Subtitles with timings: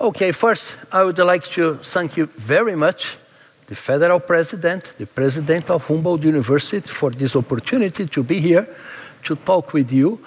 [0.00, 3.16] Okay, first, I would like to thank you very much,
[3.66, 8.68] the federal president, the president of Humboldt University, for this opportunity to be here
[9.24, 10.20] to talk with you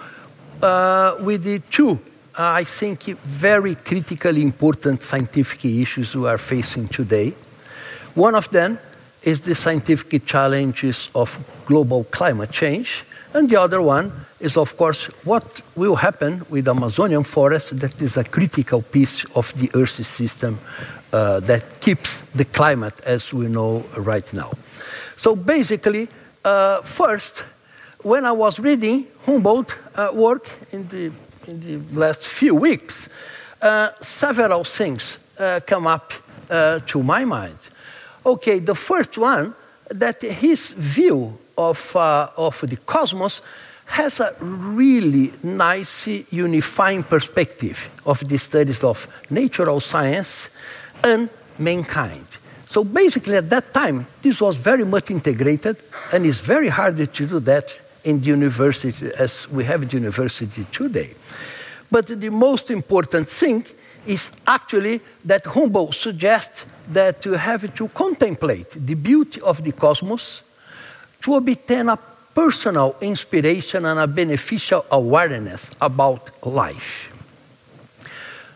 [0.61, 1.91] uh, with the two,
[2.37, 7.33] uh, I think, very critically important scientific issues we are facing today.
[8.13, 8.77] One of them
[9.23, 15.05] is the scientific challenges of global climate change, and the other one is, of course,
[15.23, 20.59] what will happen with Amazonian forest that is a critical piece of the Earth system
[21.13, 24.51] uh, that keeps the climate as we know right now.
[25.17, 26.07] So basically,
[26.43, 27.45] uh, first,
[28.03, 31.11] when I was reading Humboldt uh, work in the,
[31.47, 33.07] in the last few weeks,
[33.61, 36.13] uh, several things uh, come up
[36.49, 37.57] uh, to my mind.
[38.25, 39.53] Okay, the first one,
[39.89, 43.41] that his view of, uh, of the cosmos
[43.85, 50.49] has a really nice unifying perspective of the studies of natural science
[51.03, 51.29] and
[51.59, 52.25] mankind.
[52.67, 55.75] So basically, at that time, this was very much integrated,
[56.13, 60.65] and it's very hard to do that in the university as we have the university
[60.71, 61.13] today.
[61.91, 63.65] But the most important thing
[64.07, 70.41] is actually that Humboldt suggests that you have to contemplate the beauty of the cosmos
[71.21, 71.97] to obtain a
[72.33, 77.07] personal inspiration and a beneficial awareness about life.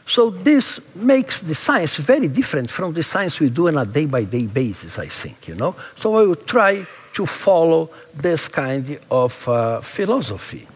[0.07, 4.47] So this makes the science very different from the science we do on a day-by-day
[4.47, 5.75] basis, I think, you know.
[5.95, 10.67] So I will try to follow this kind of uh, philosophy.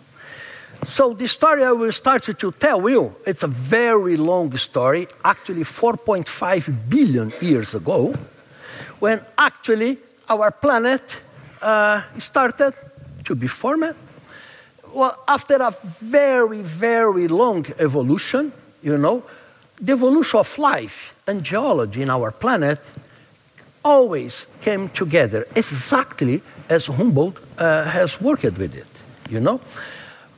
[0.84, 5.64] So the story I will start to tell you, it's a very long story, actually
[5.64, 8.16] 4.5 billion years ago,
[9.00, 9.98] when actually
[10.30, 11.22] our planet
[11.62, 12.74] uh, started
[13.26, 13.96] to be formed.
[14.94, 19.24] Well, after a very, very long evolution, you know,
[19.80, 22.80] the evolution of life and geology in our planet
[23.84, 28.88] always came together exactly as Humboldt uh, has worked with it,
[29.30, 29.62] you know.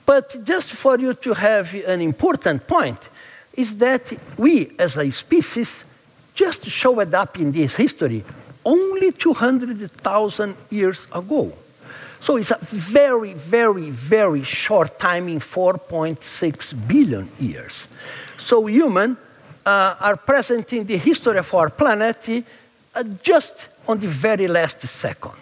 [0.05, 3.09] But just for you to have an important point
[3.53, 5.85] is that we as a species
[6.33, 8.23] just showed up in this history
[8.65, 11.53] only 200,000 years ago.
[12.19, 17.87] So it's a very, very, very short time in 4.6 billion years.
[18.37, 19.17] So humans
[19.65, 22.45] uh, are present in the history of our planet
[22.93, 25.33] uh, just on the very last second.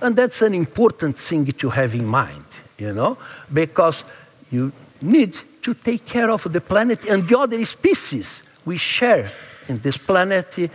[0.00, 2.46] And that's an important thing to have in mind,
[2.78, 3.18] you know,
[3.52, 4.04] because
[4.50, 4.72] you
[5.02, 9.30] need to take care of the planet and the other species we share
[9.68, 10.70] in this planet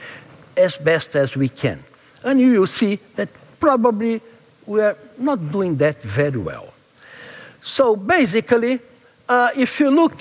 [0.57, 1.83] as best as we can.
[2.23, 3.29] And you will see that
[3.59, 4.21] probably
[4.65, 6.73] we are not doing that very well.
[7.63, 8.79] So basically,
[9.29, 10.13] uh, if you look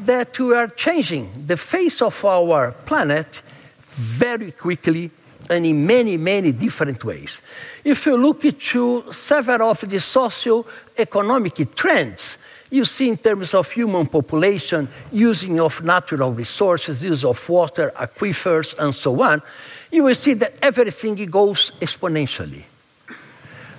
[0.00, 3.42] that we are changing the face of our planet
[3.78, 5.10] very quickly
[5.50, 7.42] and in many, many different ways.
[7.84, 12.38] If you look into several of the socio-economic trends,
[12.72, 18.74] you see in terms of human population, using of natural resources, use of water, aquifers,
[18.78, 19.42] and so on,
[19.90, 22.62] you will see that everything goes exponentially.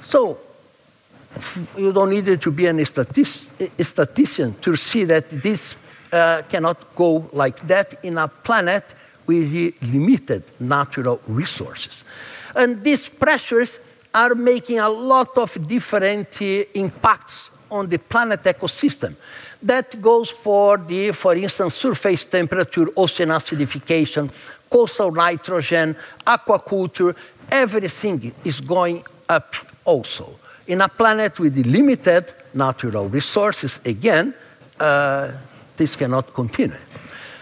[0.03, 0.37] So
[1.75, 5.75] you don't need to be a statistician to see that this
[6.11, 8.83] uh, cannot go like that in a planet
[9.25, 12.03] with limited natural resources.
[12.55, 13.79] And these pressures
[14.13, 19.15] are making a lot of different uh, impacts on the planet ecosystem.
[19.61, 24.29] That goes for the, for instance, surface temperature, ocean acidification,
[24.69, 25.95] coastal nitrogen,
[26.25, 27.15] aquaculture,
[27.49, 30.39] everything is going up also.
[30.67, 34.33] In a planet with limited natural resources, again,
[34.79, 35.31] uh,
[35.75, 36.77] this cannot continue.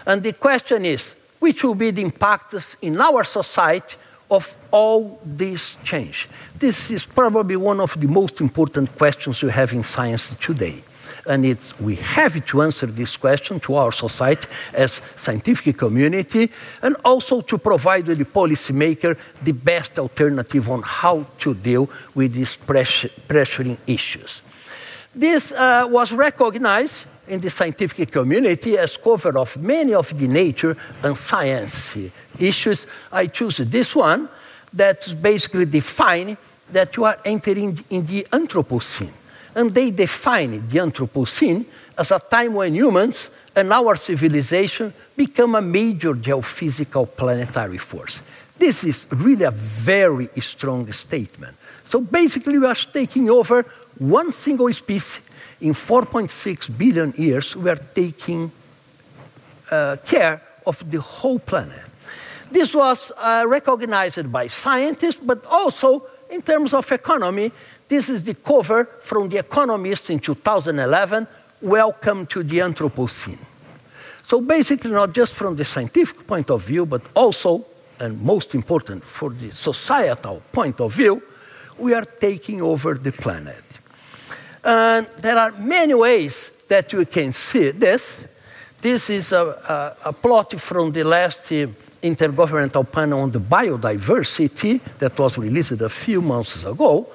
[0.06, 3.96] And the question is which will be the impacts in our society
[4.32, 6.28] of all this change?
[6.58, 10.82] This is probably one of the most important questions we have in science today.
[11.26, 16.50] And it's, we have to answer this question to our society as scientific community
[16.82, 22.56] and also to provide the policymaker the best alternative on how to deal with these
[22.56, 24.40] pressuring issues.
[25.14, 30.76] This uh, was recognized in the scientific community as cover of many of the nature
[31.02, 31.96] and science
[32.38, 32.86] issues.
[33.10, 34.28] I choose this one
[34.72, 36.36] that basically define
[36.70, 39.12] that you are entering in the Anthropocene.
[39.54, 41.66] And they define the Anthropocene
[41.96, 48.22] as a time when humans and our civilization become a major geophysical planetary force.
[48.58, 51.56] This is really a very strong statement.
[51.86, 53.66] So basically, we are taking over
[53.98, 55.28] one single species
[55.62, 57.56] in 4.6 billion years.
[57.56, 58.50] We are taking
[59.70, 61.80] uh, care of the whole planet.
[62.50, 67.52] This was uh, recognized by scientists, but also in terms of economy.
[67.88, 71.26] This is the cover from The Economist in 2011
[71.62, 73.38] Welcome to the Anthropocene.
[74.24, 77.64] So, basically, not just from the scientific point of view, but also,
[78.00, 81.22] and most important, for the societal point of view,
[81.78, 83.71] we are taking over the planet.
[84.64, 88.26] And there are many ways that you can see this.
[88.80, 91.66] This is a, a, a plot from the last uh,
[92.02, 97.06] Intergovernmental Panel on the Biodiversity that was released a few months ago.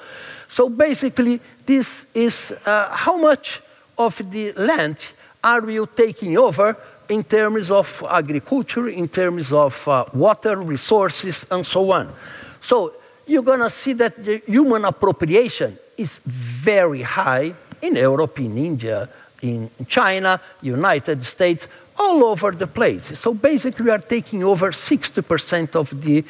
[0.49, 3.61] So basically, this is uh, how much
[3.97, 5.11] of the land
[5.43, 6.77] are you taking over
[7.09, 12.13] in terms of agriculture, in terms of uh, water resources, and so on.
[12.61, 12.93] So
[13.25, 19.09] you're going to see that the human appropriation is very high in Europe, in India,
[19.41, 21.67] in China, United States,
[21.99, 23.17] all over the place.
[23.19, 26.23] So basically, we are taking over 60% of the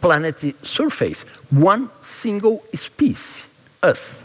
[0.00, 3.44] planetary surface, one single species,
[3.82, 4.22] us.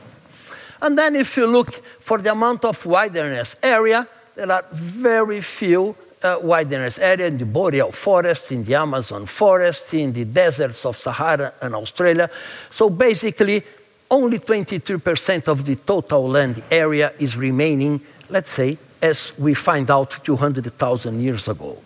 [0.81, 5.95] And then if you look for the amount of wilderness area, there are very few
[6.21, 10.95] uh, wilderness area in the boreal forest, in the Amazon forest, in the deserts of
[10.95, 12.29] Sahara and Australia.
[12.71, 13.63] So basically,
[14.15, 20.23] only 22% of the total land area is remaining, let's say, as we find out
[20.23, 21.77] 200,000 years ago.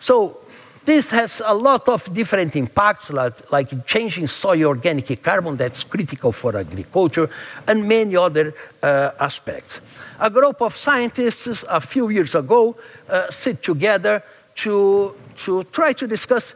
[0.00, 0.38] So
[0.84, 6.32] this has a lot of different impacts, like, like, changing soil organic carbon, that's critical
[6.32, 7.28] for agriculture,
[7.66, 9.80] and many other uh, aspects.
[10.18, 12.76] A group of scientists a few years ago
[13.08, 14.22] uh, sit together
[14.54, 15.14] to,
[15.44, 16.54] to try to discuss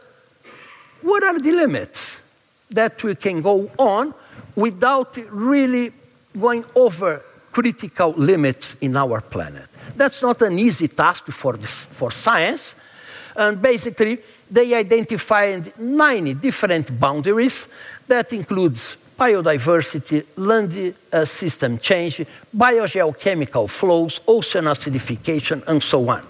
[1.03, 2.17] what are the limits
[2.71, 4.13] that we can go on
[4.55, 5.91] without really
[6.37, 7.21] going over
[7.51, 9.67] critical limits in our planet.
[9.95, 12.75] That's not an easy task for, this, for science.
[13.35, 14.19] And basically,
[14.49, 17.67] they identified 90 different boundaries
[18.07, 22.25] that includes biodiversity, land uh, system change,
[22.55, 26.25] biogeochemical flows, ocean acidification, and so on.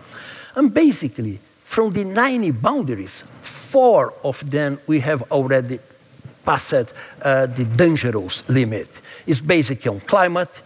[0.55, 5.79] And basically, from the 90 boundaries, four of them we have already
[6.45, 9.01] passed uh, the dangerous limit.
[9.25, 10.61] It's basically on climate,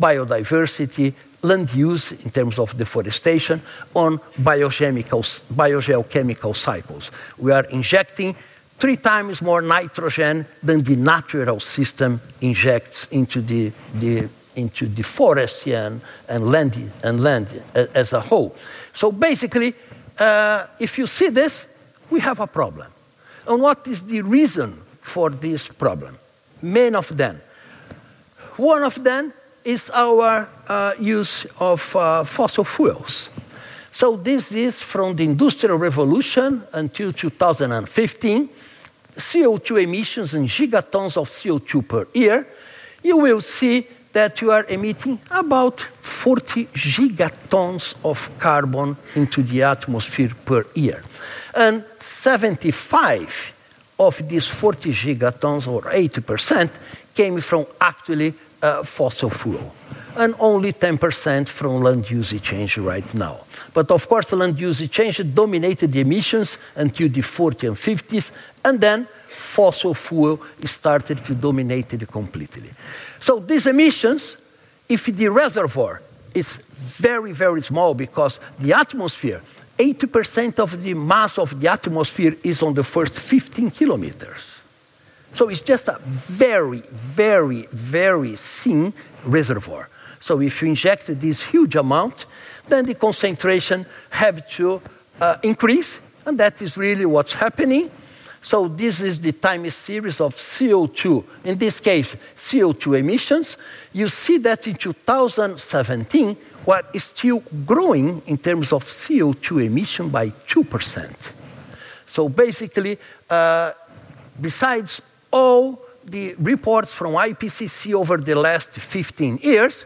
[0.00, 3.62] biodiversity, land use in terms of deforestation,
[3.94, 7.10] on biogeochemical cycles.
[7.38, 8.36] We are injecting
[8.78, 15.68] three times more nitrogen than the natural system injects into the, the into the forest
[15.68, 17.62] and, and land and land
[17.94, 18.56] as a whole.
[18.92, 19.74] So basically,
[20.18, 21.66] uh, if you see this,
[22.10, 22.88] we have a problem.
[23.46, 26.18] And what is the reason for this problem?
[26.62, 27.40] Many of them.
[28.56, 29.32] One of them
[29.64, 33.30] is our uh, use of uh, fossil fuels.
[33.92, 38.48] So this is from the Industrial Revolution until 2015,
[39.16, 42.46] CO2 emissions in gigatons of CO2 per year.
[43.02, 50.32] You will see that you are emitting about 40 gigatons of carbon into the atmosphere
[50.44, 51.02] per year.
[51.54, 53.52] And 75
[54.00, 56.70] of these 40 gigatons, or 80%,
[57.14, 58.32] came from actually
[58.62, 59.74] uh, fossil fuel,
[60.16, 63.40] and only 10% from land use change right now.
[63.74, 68.32] But of course, land use change dominated the emissions until the 40s and 50s,
[68.64, 72.70] and then fossil fuel started to dominate it completely.
[73.20, 74.36] So these emissions,
[74.88, 76.00] if the reservoir
[76.34, 79.42] is very, very small because the atmosphere,
[79.80, 84.60] 80% of the mass of the atmosphere is on the first 15 kilometers.
[85.32, 88.92] So it's just a very, very, very thin
[89.24, 89.88] reservoir.
[90.20, 92.26] So if you inject this huge amount,
[92.68, 94.82] then the concentration have to
[95.18, 97.90] uh, increase, and that is really what's happening.
[98.42, 103.56] So this is the time series of CO2, in this case, CO2 emissions.
[103.92, 110.30] You see that in 2017, what is still growing in terms of CO2 emission by
[110.30, 111.32] 2%.
[112.06, 113.72] So basically, uh,
[114.40, 119.84] besides all the reports from IPCC over the last 15 years,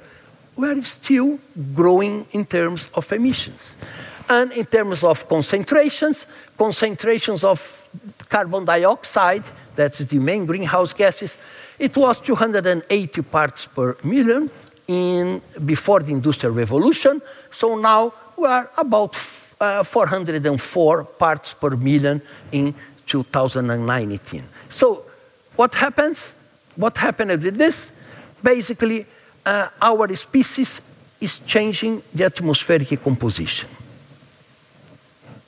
[0.56, 1.38] we're still
[1.74, 3.76] growing in terms of emissions.
[4.28, 6.26] And in terms of concentrations,
[6.56, 7.86] concentrations of
[8.28, 9.44] carbon dioxide,
[9.76, 11.36] that's the main greenhouse gases,
[11.78, 14.50] it was 280 parts per million
[14.86, 17.20] in, before the Industrial Revolution.
[17.50, 19.14] So now we are about
[19.60, 22.74] uh, 404 parts per million in
[23.06, 24.42] 2019.
[24.68, 25.04] So
[25.56, 26.32] what happens?
[26.76, 27.92] What happened with this?
[28.42, 29.06] Basically,
[29.46, 30.80] uh, our species
[31.20, 33.68] is changing the atmospheric composition.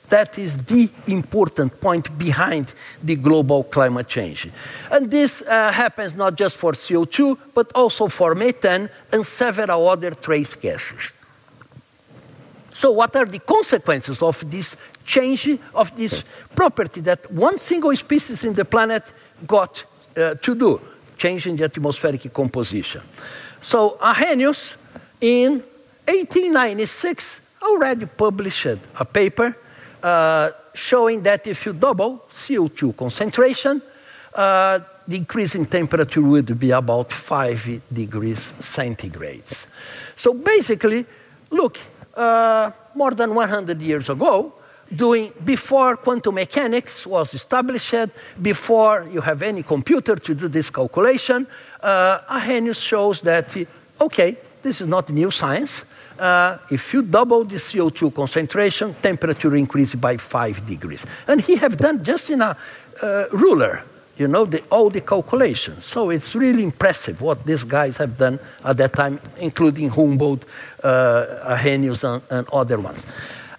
[0.09, 2.73] That is the important point behind
[3.03, 4.49] the global climate change.
[4.89, 10.11] And this uh, happens not just for CO2, but also for methane and several other
[10.11, 11.11] trace gases.
[12.73, 16.23] So, what are the consequences of this change of this
[16.55, 19.03] property that one single species in the planet
[19.47, 19.83] got
[20.15, 20.79] uh, to do,
[21.17, 23.01] changing the atmospheric composition?
[23.61, 24.75] So, Arrhenius
[25.19, 25.63] in
[26.05, 29.55] 1896 already published a paper
[30.03, 33.81] uh, showing that if you double CO2 concentration,
[34.33, 39.65] uh, the increase in temperature would be about 5 degrees centigrades.
[40.15, 41.05] So basically,
[41.49, 41.79] look,
[42.15, 44.53] uh, more than 100 years ago,
[44.93, 48.09] doing before quantum mechanics was established,
[48.41, 51.47] before you have any computer to do this calculation,
[51.81, 53.55] uh, Arrhenius shows that,
[53.99, 55.83] okay, this is not new science.
[56.19, 61.05] Uh, if you double the CO2 concentration, temperature increases by five degrees.
[61.27, 62.57] And he have done just in a
[63.01, 63.83] uh, ruler
[64.17, 65.85] you know, the, all the calculations.
[65.85, 70.43] So it's really impressive what these guys have done at that time, including Humboldt,
[70.83, 73.05] uh, Arrhenius, and, and other ones.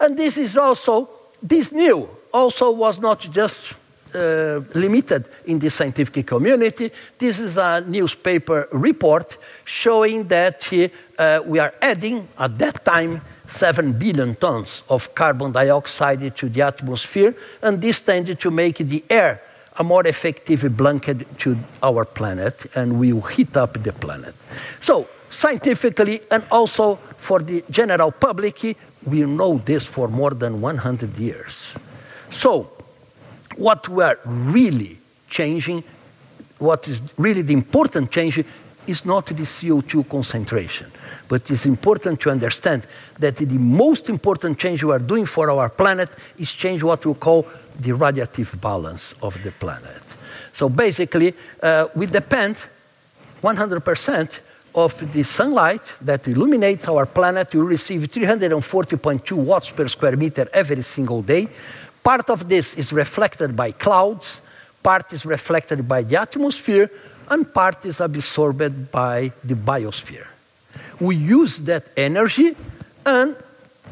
[0.01, 1.09] And this is also,
[1.43, 3.75] this new also was not just
[4.15, 6.91] uh, limited in the scientific community.
[7.19, 10.73] This is a newspaper report showing that
[11.19, 16.63] uh, we are adding, at that time, 7 billion tons of carbon dioxide to the
[16.63, 19.41] atmosphere, and this tended to make the air
[19.79, 24.35] a more effective blanket to our planet and we will heat up the planet.
[24.81, 31.17] So, scientifically and also for the general public, we know this for more than 100
[31.17, 31.77] years.
[32.31, 32.71] So,
[33.59, 34.99] what we are really
[35.29, 35.83] changing,
[36.59, 38.43] what is really the important change,
[38.87, 40.91] is not the CO2 concentration.
[41.29, 42.87] But it's important to understand
[43.19, 47.13] that the most important change we are doing for our planet is change what we
[47.15, 47.47] call
[47.79, 50.03] the radiative balance of the planet.
[50.55, 52.57] So basically, uh, we depend
[53.43, 54.41] 100%
[54.75, 57.55] of the sunlight that illuminates our planet.
[57.55, 61.49] We receive 340.2 watts per square meter every single day.
[62.09, 64.41] Part of this is reflected by clouds,
[64.83, 66.91] part is reflected by the atmosphere,
[67.29, 70.27] and part is absorbed by the biosphere.
[70.99, 72.57] We use that energy
[73.05, 73.37] and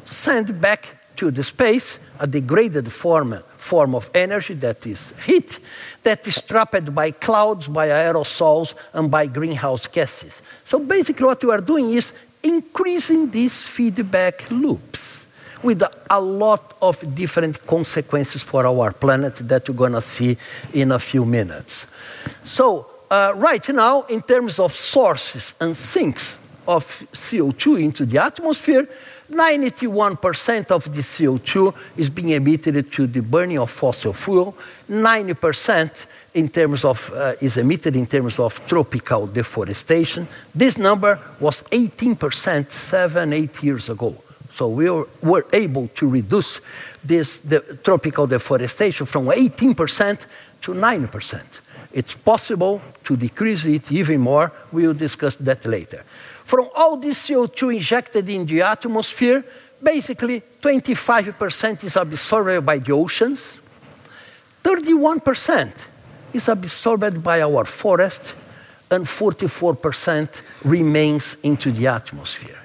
[0.07, 5.59] send back to the space a degraded form, form of energy that is heat,
[6.03, 10.41] that is trapped by clouds, by aerosols, and by greenhouse gases.
[10.65, 15.26] So basically, what we are doing is increasing these feedback loops
[15.67, 20.37] with a lot of different consequences for our planet that you're going to see
[20.73, 21.89] in a few minutes.
[22.45, 28.89] So, uh, right now, in terms of sources and sinks of CO2 into the atmosphere,
[29.29, 34.55] 91% of the CO2 is being emitted to the burning of fossil fuel.
[34.89, 40.29] 90% in terms of, uh, is emitted in terms of tropical deforestation.
[40.55, 44.15] This number was 18% seven, eight years ago.
[44.57, 44.91] So we
[45.23, 46.61] were, able to reduce
[47.05, 47.43] this
[47.83, 50.27] tropical deforestation from 18%
[50.63, 51.43] to 9%.
[51.93, 54.51] It's possible to decrease it even more.
[54.73, 56.05] We will discuss that later.
[56.45, 59.45] From all this CO2 injected in the atmosphere,
[59.83, 63.59] basically 25% is absorbed by the oceans,
[64.63, 65.73] 31%
[66.33, 68.35] is absorbed by our forest,
[68.91, 72.59] and 44% remains into the atmosphere.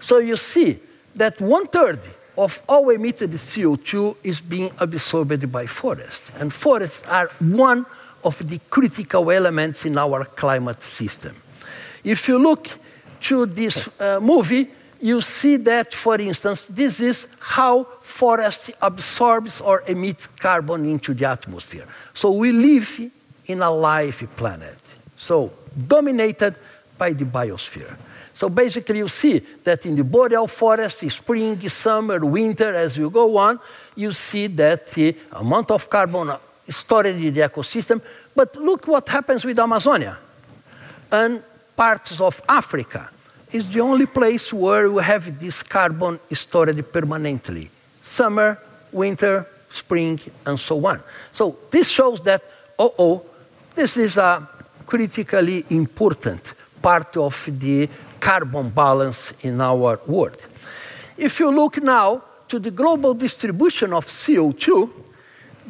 [0.00, 0.85] So you see
[1.16, 2.00] that one third
[2.36, 7.86] of all emitted CO2 is being absorbed by forests, and forests are one
[8.22, 11.34] of the critical elements in our climate system.
[12.04, 12.68] If you look
[13.22, 14.68] to this uh, movie,
[15.00, 21.28] you see that, for instance, this is how forest absorbs or emits carbon into the
[21.28, 21.86] atmosphere.
[22.14, 23.10] So we live
[23.46, 24.78] in a live planet,
[25.16, 25.52] so
[25.86, 26.56] dominated
[26.98, 27.96] by the biosphere.
[28.36, 33.34] So basically, you see that in the boreal forest, spring, summer, winter, as you go
[33.38, 33.58] on,
[33.94, 36.32] you see that the amount of carbon
[36.68, 38.02] stored in the ecosystem.
[38.34, 40.18] But look what happens with Amazonia
[41.10, 41.42] and
[41.74, 43.08] parts of Africa
[43.52, 47.70] is the only place where we have this carbon stored permanently
[48.02, 48.58] summer,
[48.92, 51.00] winter, spring, and so on.
[51.32, 52.42] So this shows that,
[52.78, 53.22] oh, oh,
[53.74, 54.46] this is a
[54.84, 56.52] critically important
[56.82, 57.88] part of the
[58.26, 60.40] carbon balance in our world.
[61.16, 64.90] If you look now to the global distribution of CO2,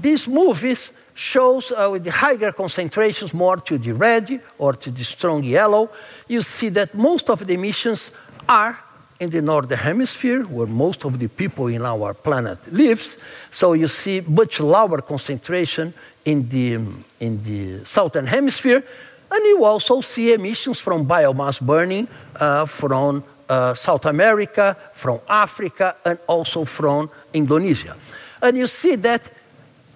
[0.01, 5.05] these movies shows uh, with the higher concentrations more to the red or to the
[5.05, 5.91] strong yellow,
[6.29, 8.11] you see that most of the emissions
[8.49, 8.79] are
[9.21, 13.19] in the northern hemisphere, where most of the people in our planet lives.
[13.51, 15.93] So you see much lower concentration
[16.25, 16.75] in the,
[17.21, 18.83] in the southern hemisphere.
[19.31, 25.97] And you also see emissions from biomass burning uh, from uh, South America, from Africa,
[26.05, 27.97] and also from Indonesia.
[28.43, 29.31] And you see that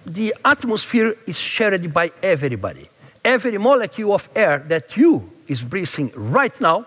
[0.05, 2.89] the atmosphere is shared by everybody.
[3.23, 6.85] Every molecule of air that you is breathing right now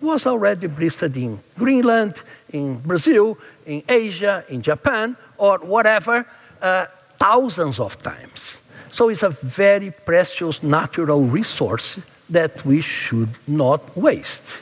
[0.00, 3.36] was already breathed in Greenland, in Brazil,
[3.66, 6.26] in Asia, in Japan, or whatever,
[6.62, 6.86] uh,
[7.18, 8.59] thousands of times.
[8.90, 14.60] So it's a very precious natural resource that we should not waste.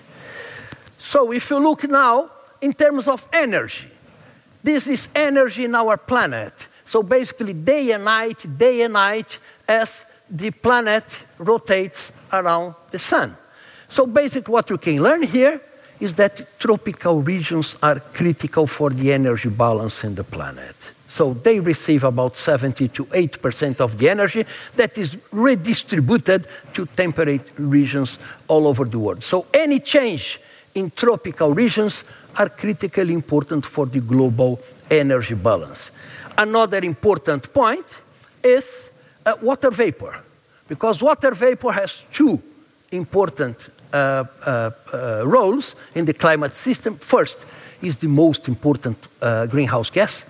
[0.99, 2.31] So if you look now
[2.61, 3.89] in terms of energy,
[4.63, 6.69] this is energy in our planet.
[6.85, 11.05] So basically, day and night, day and night, as the planet
[11.39, 13.37] rotates around the sun.
[13.89, 15.61] So basically, what you can learn here
[16.01, 20.77] is that tropical regions are critical for the energy balance in the planet.
[21.19, 24.47] So they receive about 70 to 8% of the energy
[24.77, 29.25] that is redistributed to temperate regions all over the world.
[29.25, 30.39] So any change
[30.77, 32.05] in tropical regions
[32.37, 35.91] are critically important for the global energy balance.
[36.37, 37.87] Another important point
[38.41, 38.89] is
[39.27, 40.23] uh, water vapor,
[40.69, 42.41] because water vapor has two
[42.93, 43.57] important
[43.93, 46.95] uh, uh, uh, roles in the climate system.
[46.95, 47.45] First
[47.83, 50.25] is the most important uh, greenhouse gas.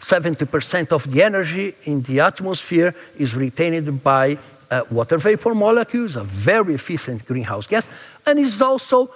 [0.00, 4.36] 70% of the energy in the atmosphere is retained by
[4.70, 7.88] uh, water vapor molecules, a very efficient greenhouse gas,
[8.26, 9.10] and is also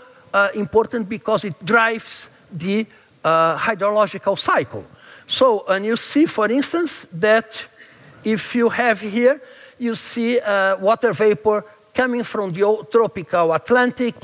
[0.55, 2.87] important because it drives the
[3.25, 4.85] hydrological cycle.
[5.27, 7.67] So, and you see, for instance, that
[8.25, 9.41] if you have here,
[9.79, 14.15] you see uh, water vapor coming from the tropical Atlantic,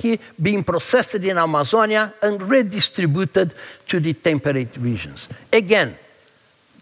[0.40, 3.52] being processed in Amazonia and redistributed
[3.88, 5.28] to the temperate regions.
[5.52, 5.96] Again,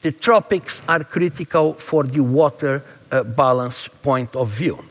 [0.02, 4.84] the tropics are critical for the water uh, balance point of view.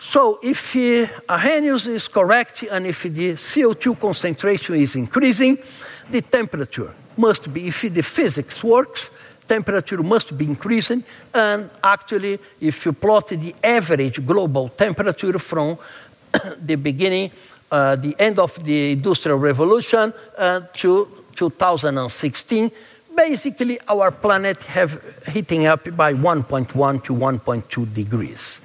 [0.00, 5.58] So if uh, Arrhenius is correct and if the CO2 concentration is increasing,
[6.10, 9.10] the temperature must be, if the physics works,
[9.46, 11.02] temperature must be increasing.
[11.34, 15.78] And actually, if you plot the average global temperature from
[16.60, 17.30] the beginning,
[17.70, 22.70] uh, the end of the Industrial Revolution uh, to 2016,
[23.18, 28.60] basically our planet have heating up by 1.1 to 1.2 degrees.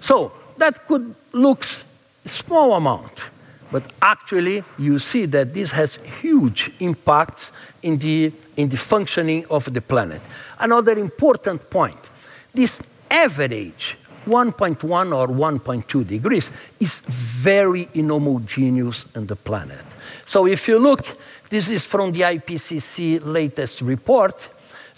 [0.00, 1.64] So that could look
[2.24, 3.26] small amount,
[3.70, 9.70] but actually you see that this has huge impacts in the, in the functioning of
[9.70, 10.22] the planet.
[10.58, 12.00] Another important point
[12.54, 19.84] this average 1.1 or 1.2 degrees is very inhomogeneous in the planet.
[20.26, 21.04] So if you look,
[21.50, 24.48] this is from the IPCC latest report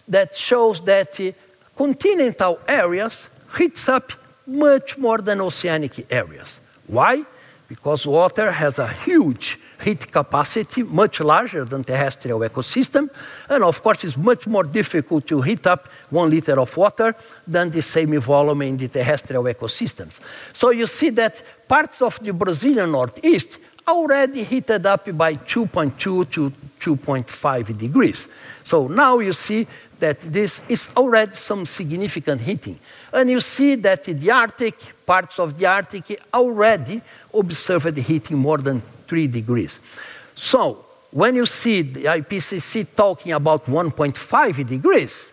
[0.07, 1.33] that shows that uh,
[1.75, 4.13] continental areas heats up
[4.47, 6.61] much more than oceanic areas.
[6.87, 7.25] Why?
[7.69, 13.09] Because water has a huge heat capacity, much larger than terrestrial ecosystem.
[13.49, 17.15] And of course, it's much more difficult to heat up one liter of water
[17.47, 20.21] than the same volume in the terrestrial ecosystems.
[20.53, 26.53] So you see that parts of the Brazilian Northeast already heated up by 2.2 to
[26.81, 28.29] 2.5 degrees.
[28.65, 29.67] So now you see
[29.99, 32.79] that this is already some significant heating.
[33.13, 37.01] And you see that the Arctic, parts of the Arctic already
[37.33, 39.81] observed heating more than 3 degrees.
[40.35, 45.33] So when you see the IPCC talking about 1.5 degrees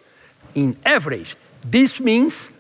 [0.54, 1.36] in average,
[1.66, 2.52] this means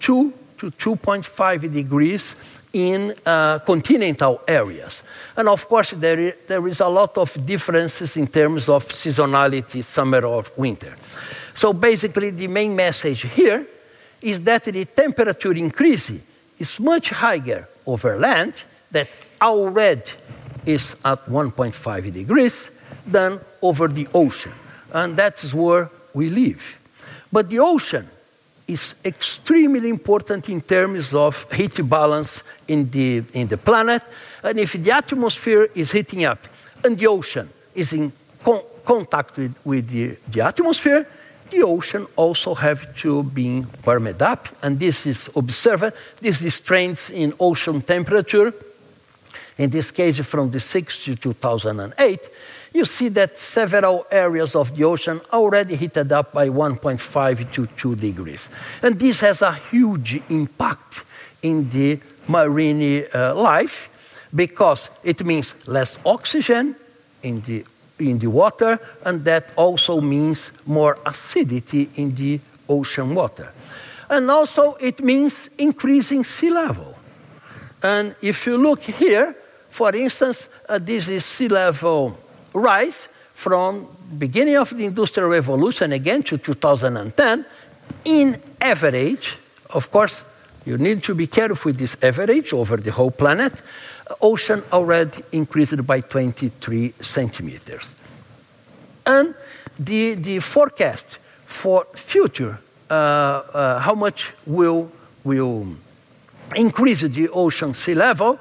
[0.00, 2.36] 2 to 2.5 degrees
[2.72, 5.02] in uh, continental areas.
[5.36, 9.82] And of course, there is, there is a lot of differences in terms of seasonality,
[9.82, 10.94] summer or winter.
[11.54, 13.66] So basically, the main message here
[14.20, 16.12] is that the temperature increase
[16.58, 19.08] is much higher over land that
[19.40, 20.10] already
[20.66, 22.70] is at 1.5 degrees
[23.06, 24.52] than over the ocean.
[24.92, 26.78] And that's where we live.
[27.32, 28.08] But the ocean
[28.68, 34.02] is extremely important in terms of heat balance in the, in the planet.
[34.42, 36.38] And if the atmosphere is heating up
[36.84, 38.12] and the ocean is in
[38.44, 41.06] con contact with, with the, the atmosphere,
[41.50, 44.48] the ocean also have to be warmed up.
[44.62, 45.92] And this is observed.
[46.20, 48.52] This is trends in ocean temperature
[49.58, 52.30] in this case from the 6th to 2008,
[52.72, 57.96] you see that several areas of the ocean already heated up by 1.5 to 2
[57.96, 58.48] degrees.
[58.82, 61.04] And this has a huge impact
[61.42, 63.88] in the marine uh, life
[64.34, 66.76] because it means less oxygen
[67.22, 67.64] in the,
[67.98, 73.52] in the water, and that also means more acidity in the ocean water.
[74.10, 76.94] And also, it means increasing sea level.
[77.82, 79.34] And if you look here,
[79.68, 82.18] for instance, uh, this is sea level
[82.58, 83.86] rise from
[84.18, 87.44] beginning of the Industrial Revolution again to 2010.
[88.04, 89.38] In average,
[89.70, 90.22] of course,
[90.66, 93.52] you need to be careful with this average over the whole planet.
[94.20, 97.86] Ocean already increased by 23 centimeters.
[99.06, 99.34] And
[99.78, 102.58] the, the forecast for future,
[102.90, 104.90] uh, uh, how much will,
[105.24, 105.66] will
[106.56, 108.38] increase the ocean sea level,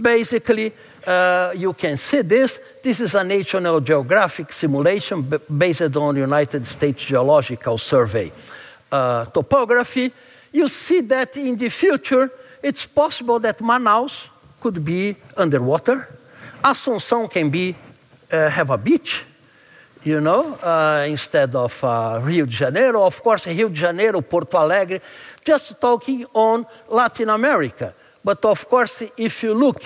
[0.00, 0.72] basically
[1.06, 2.60] uh, you can see this.
[2.82, 5.20] This is a National Geographic simulation
[5.58, 8.32] based on United States Geological Survey
[8.90, 10.10] uh, topography.
[10.50, 12.30] You see that in the future,
[12.62, 16.08] it's possible that Manaus could be underwater.
[16.64, 17.76] Asunción can be
[18.32, 19.26] uh, have a beach,
[20.02, 23.04] you know, uh, instead of uh, Rio de Janeiro.
[23.04, 25.02] Of course, Rio de Janeiro, Porto Alegre,
[25.44, 27.92] just talking on Latin America.
[28.24, 29.82] But of course, if you look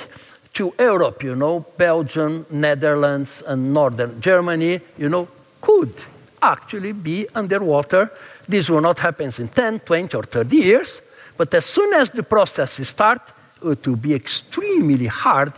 [0.55, 5.29] to Europe, you know, Belgium, Netherlands, and Northern Germany, you know,
[5.61, 5.93] could
[6.41, 8.11] actually be underwater.
[8.49, 11.03] This will not happen in 10, 20, or 30 years,
[11.37, 15.53] but as soon as the process starts, it will be extremely hard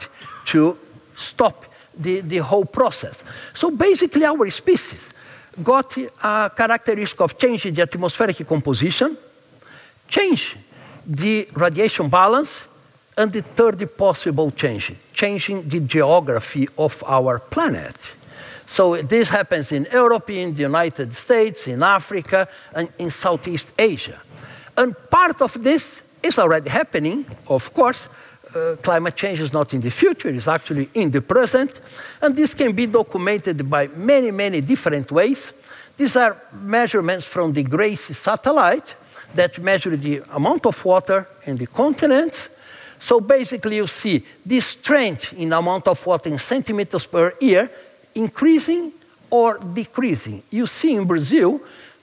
[0.46, 0.78] to
[1.14, 1.64] stop
[1.98, 3.24] the, the whole process.
[3.52, 5.12] So basically, our species
[5.62, 9.16] got a characteristic of changing the atmospheric composition,
[10.08, 10.56] change
[11.06, 12.66] the radiation balance,
[13.16, 17.96] and the third possible change, changing the geography of our planet.
[18.66, 24.20] So this happens in Europe, in the United States, in Africa, and in Southeast Asia.
[24.76, 28.08] And part of this is already happening, of course.
[28.54, 31.80] Uh, climate change is not in the future, it's actually in the present.
[32.20, 35.52] And this can be documented by many, many different ways.
[35.96, 38.94] These are measurements from the GRACE satellite
[39.34, 42.50] that measure the amount of water in the continents
[42.98, 47.70] so basically, you see this trend in amount of water in centimeters per year
[48.14, 48.92] increasing
[49.30, 50.42] or decreasing.
[50.50, 51.60] You see in Brazil,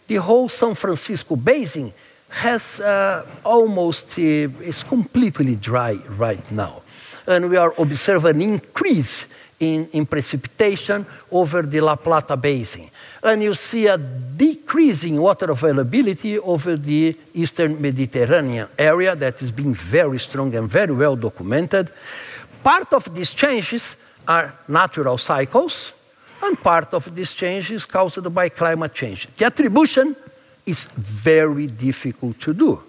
[0.07, 1.91] the whole San Francisco basin
[2.29, 6.81] has uh, almost, uh, is completely dry right now.
[7.27, 9.27] And we are observing an increase
[9.63, 12.89] in, in precipitation over the La Plata basin
[13.23, 19.73] and you see a decreasing water availability over the eastern Mediterranean area that is being
[19.73, 21.89] very strong and very well documented.
[22.61, 23.95] Part of these changes
[24.27, 25.91] are natural cycles,
[26.41, 29.27] and part of these changes caused by climate change.
[29.37, 30.15] The attribution
[30.65, 32.83] is very difficult to do.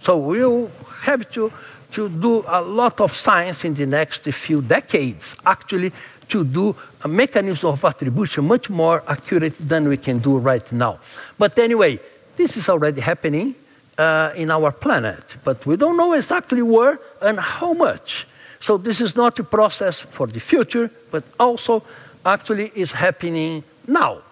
[0.00, 0.70] So we'll
[1.02, 1.52] have to,
[1.92, 5.92] to do a lot of science in the next few decades, actually,
[6.28, 10.98] to do a mechanism of attribution much more accurate than we can do right now.
[11.38, 12.00] But anyway,
[12.36, 13.54] this is already happening
[13.98, 18.26] uh, in our planet, but we don't know exactly where and how much.
[18.60, 21.82] So this is not a process for the future, but also
[22.24, 24.22] actually is happening now.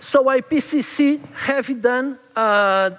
[0.00, 2.90] So IPCC have done uh,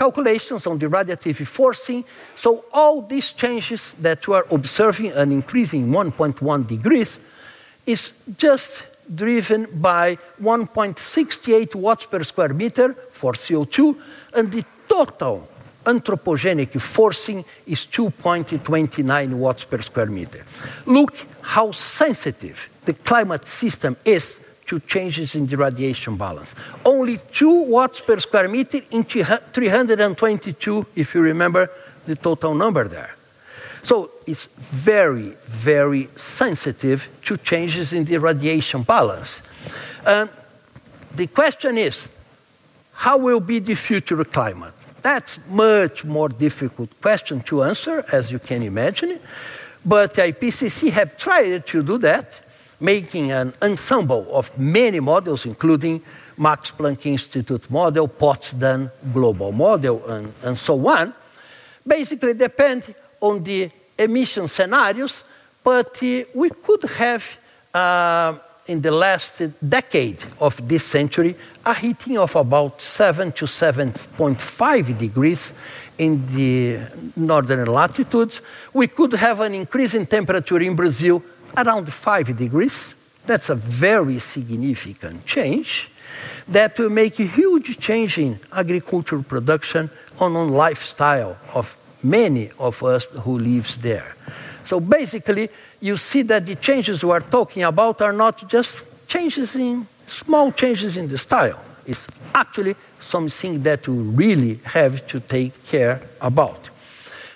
[0.00, 2.04] calculations on the radiative forcing.
[2.36, 7.20] So all these changes that we are observing, an increase in 1.1 degrees,
[7.84, 8.86] is just
[9.22, 13.96] driven by 1.68 watts per square meter for CO2,
[14.36, 15.46] and the total
[15.84, 20.44] anthropogenic forcing is 2.29 watts per square meter.
[20.86, 26.54] Look how sensitive the climate system is to changes in the radiation balance.
[26.84, 31.68] Only 2 watts per square meter in 322, if you remember
[32.06, 33.16] the total number there.
[33.82, 34.46] So it's
[34.86, 39.42] very, very sensitive to changes in the radiation balance.
[40.06, 40.30] Um,
[41.16, 42.08] the question is,
[42.92, 44.74] how will be the future climate?
[45.02, 49.18] That's much more difficult question to answer, as you can imagine.
[49.84, 52.38] But the IPCC have tried to do that,
[52.80, 56.02] making an ensemble of many models, including
[56.38, 61.12] Max Planck Institute model, Potsdam global model, and, and so on.
[61.86, 65.22] Basically, depend on the emission scenarios,
[65.62, 67.36] but uh, we could have,
[67.74, 68.34] uh,
[68.66, 71.34] in the last decade of this century,
[71.66, 75.52] a heating of about 7 to 7.5 degrees
[75.98, 76.78] in the
[77.16, 78.40] northern latitudes.
[78.72, 81.22] We could have an increase in temperature in Brazil
[81.56, 82.94] around 5 degrees.
[83.26, 85.88] That's a very significant change
[86.48, 92.82] that will make a huge change in agricultural production and on lifestyle of many of
[92.82, 94.16] us who lives there.
[94.64, 95.48] So basically,
[95.80, 100.52] you see that the changes we are talking about are not just changes in small
[100.52, 101.60] changes in the style.
[101.86, 106.68] It's actually something that we really have to take care about.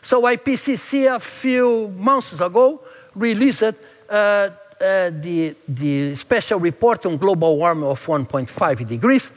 [0.02, 2.80] So IPCC a few months ago
[3.14, 3.74] released
[4.14, 4.50] uh,
[4.80, 9.32] uh, the, the special report on global warming of 1.5 degrees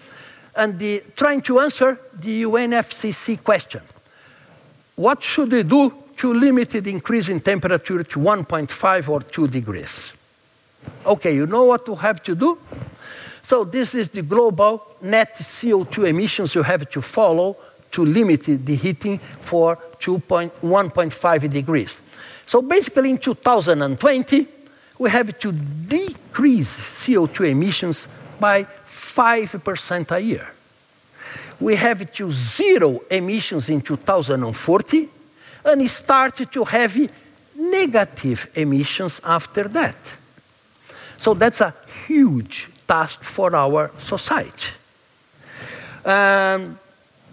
[0.56, 3.82] and the, trying to answer the UNFCCC question.
[4.96, 10.14] What should we do to limit the increase in temperature to 1.5 or 2 degrees?
[11.06, 12.60] Okay, you know what you have to do?
[13.42, 17.58] So this is the global net CO2 emissions you have to follow
[17.92, 22.02] to limit the heating for 1.5 degrees.
[22.46, 24.57] So basically in 2020,
[25.00, 28.08] we have to decrease CO2 emissions
[28.40, 30.48] by 5% a year.
[31.60, 35.10] We have to zero emissions in 2040
[35.66, 36.98] and start to have
[37.56, 39.96] negative emissions after that.
[41.20, 41.74] So that's a
[42.08, 44.72] huge task for our society.
[46.06, 46.80] Um,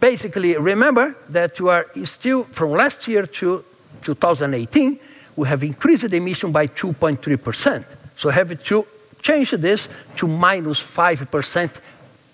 [0.00, 3.64] basically, remember that we are still, from last year to
[4.02, 4.98] 2018,
[5.36, 7.84] we have increased the emission by 2.3%.
[8.16, 8.86] So have to
[9.20, 11.70] change this to minus 5%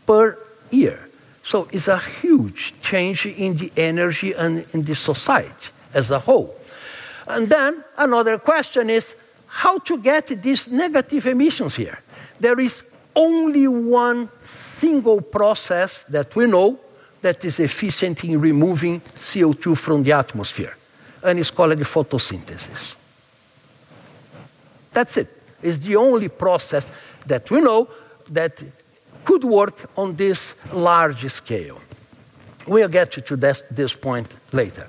[0.06, 0.38] per
[0.70, 1.08] year.
[1.42, 6.54] So it's a huge change in the energy and in the society as a whole.
[7.26, 9.14] And then another question is
[9.46, 11.98] how to get these negative emissions here.
[12.38, 12.82] There is
[13.14, 16.78] only one single process that we know
[17.22, 20.76] that is efficient in removing CO2 from the atmosphere,
[21.22, 22.96] and it's called the photosynthesis.
[24.92, 25.28] That's it.
[25.62, 26.90] It's the only process
[27.26, 27.88] that we know
[28.30, 28.62] that
[29.24, 31.80] could work on this large scale.
[32.66, 34.86] We'll get to this, this point later.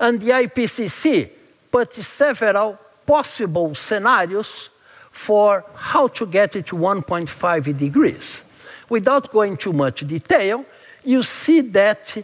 [0.00, 1.30] And the IPCC
[1.70, 4.70] put several possible scenarios
[5.10, 8.44] for how to get it to 1.5 degrees.
[8.88, 10.64] Without going too much detail,
[11.04, 12.16] you see that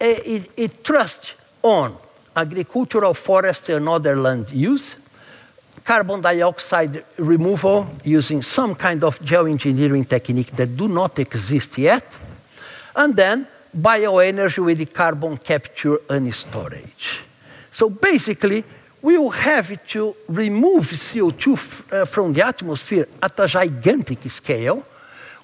[0.00, 1.96] eh, it, it trusts on
[2.36, 4.96] agricultural, forestry, and other land use,
[5.84, 12.04] carbon dioxide removal using some kind of geoengineering technique that do not exist yet,
[12.96, 17.20] and then bioenergy with the carbon capture and storage.
[17.72, 18.64] So basically,
[19.02, 24.82] we will have to remove CO2 uh, from the atmosphere at a gigantic scale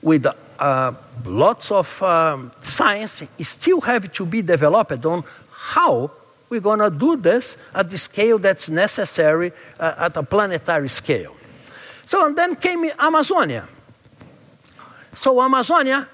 [0.00, 0.26] with
[0.58, 0.92] uh,
[1.26, 6.10] lots of um, science still have to be developed on how
[6.50, 11.34] we're going to do this at the scale that's necessary uh, at a planetary scale.
[12.04, 13.68] So, and then came Amazonia.
[15.14, 16.08] So, Amazonia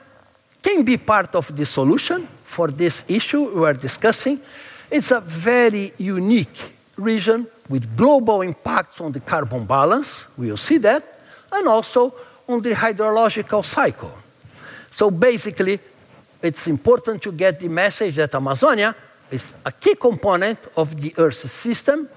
[0.63, 4.41] can be part of the solution for this issue we are discussing.
[4.91, 11.03] It's a very unique region with global impacts on the carbon balance, we'll see that,
[11.51, 12.15] and also
[12.49, 14.13] on the hydrological cycle.
[14.91, 15.81] So basically,
[16.43, 18.95] it's important to get the message that Amazonia
[19.31, 22.09] is a key component of the Earth system,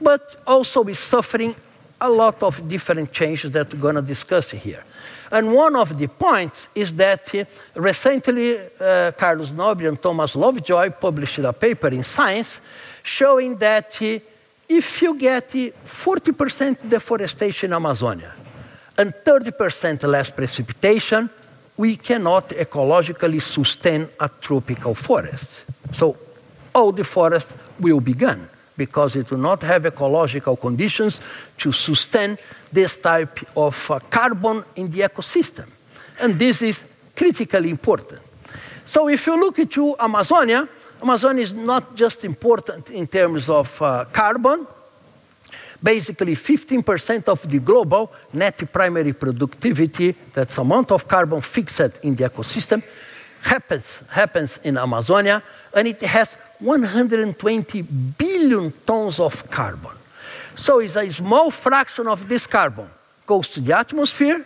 [0.00, 1.54] but also is suffering
[2.00, 4.84] a lot of different changes that we're going to discuss here.
[5.30, 10.90] And one of the points is that uh, recently uh, Carlos Nobre and Thomas Lovejoy
[10.90, 12.60] published a paper in Science
[13.02, 14.18] showing that uh,
[14.68, 18.32] if you get 40% uh, deforestation in Amazonia
[18.96, 21.28] and 30% less precipitation,
[21.76, 25.64] we cannot ecologically sustain a tropical forest.
[25.92, 26.16] So
[26.78, 31.20] all the forest will be gone because it will not have ecological conditions
[31.58, 32.38] to sustain
[32.72, 35.66] this type of uh, carbon in the ecosystem.
[36.20, 36.86] And this is
[37.16, 38.20] critically important.
[38.84, 40.68] So if you look into Amazonia,
[41.02, 44.66] Amazonia is not just important in terms of uh, carbon.
[45.80, 52.24] Basically, 15% of the global net primary productivity, that's amount of carbon fixed in the
[52.24, 52.82] ecosystem,
[53.42, 55.40] happens, happens in Amazonia,
[55.72, 57.82] and it has 120
[58.16, 59.92] billion tons of carbon.
[60.56, 62.88] So it's a small fraction of this carbon
[63.28, 64.44] goes to the atmosphere,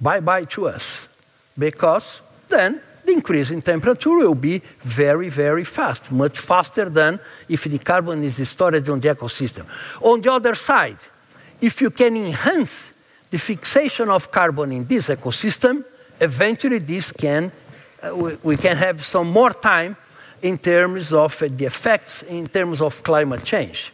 [0.00, 1.08] bye bye to us.
[1.56, 7.64] Because then the increase in temperature will be very, very fast, much faster than if
[7.64, 9.64] the carbon is stored on the ecosystem.
[10.02, 10.98] On the other side,
[11.60, 12.92] if you can enhance
[13.30, 15.84] the fixation of carbon in this ecosystem,
[16.20, 17.50] eventually this can,
[18.02, 19.96] uh, we, we, can have some more time
[20.42, 23.92] in terms of the effects in terms of climate change.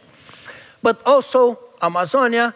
[0.81, 2.53] But also, Amazonia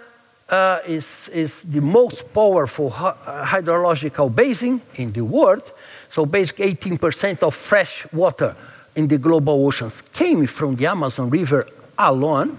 [0.50, 5.72] uh, is, is the most powerful hydrological basin in the world.
[6.10, 8.56] So basically 18% of fresh water
[8.96, 12.58] in the global oceans came from the Amazon River alone.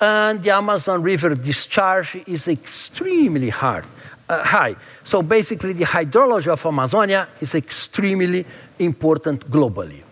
[0.00, 3.84] and the Amazon River discharge is extremely hard,
[4.28, 4.76] uh, high.
[5.04, 8.44] So basically, the hydrology of Amazonia is extremely
[8.78, 10.03] important globally.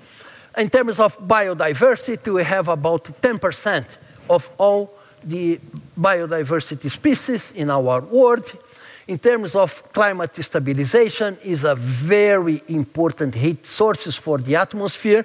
[0.56, 3.84] In terms of biodiversity, we have about 10%
[4.28, 4.90] of all
[5.24, 5.58] the
[5.98, 8.44] biodiversity species in our world.
[9.08, 15.24] In terms of climate stabilization, is a very important heat sources for the atmosphere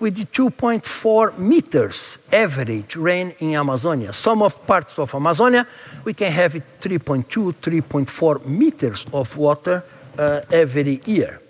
[0.00, 4.12] with 2.4 meters average rain in Amazonia.
[4.12, 5.66] Some of parts of Amazonia,
[6.04, 9.82] we can have 3.2, 3.4 meters of water
[10.16, 11.40] uh, every year.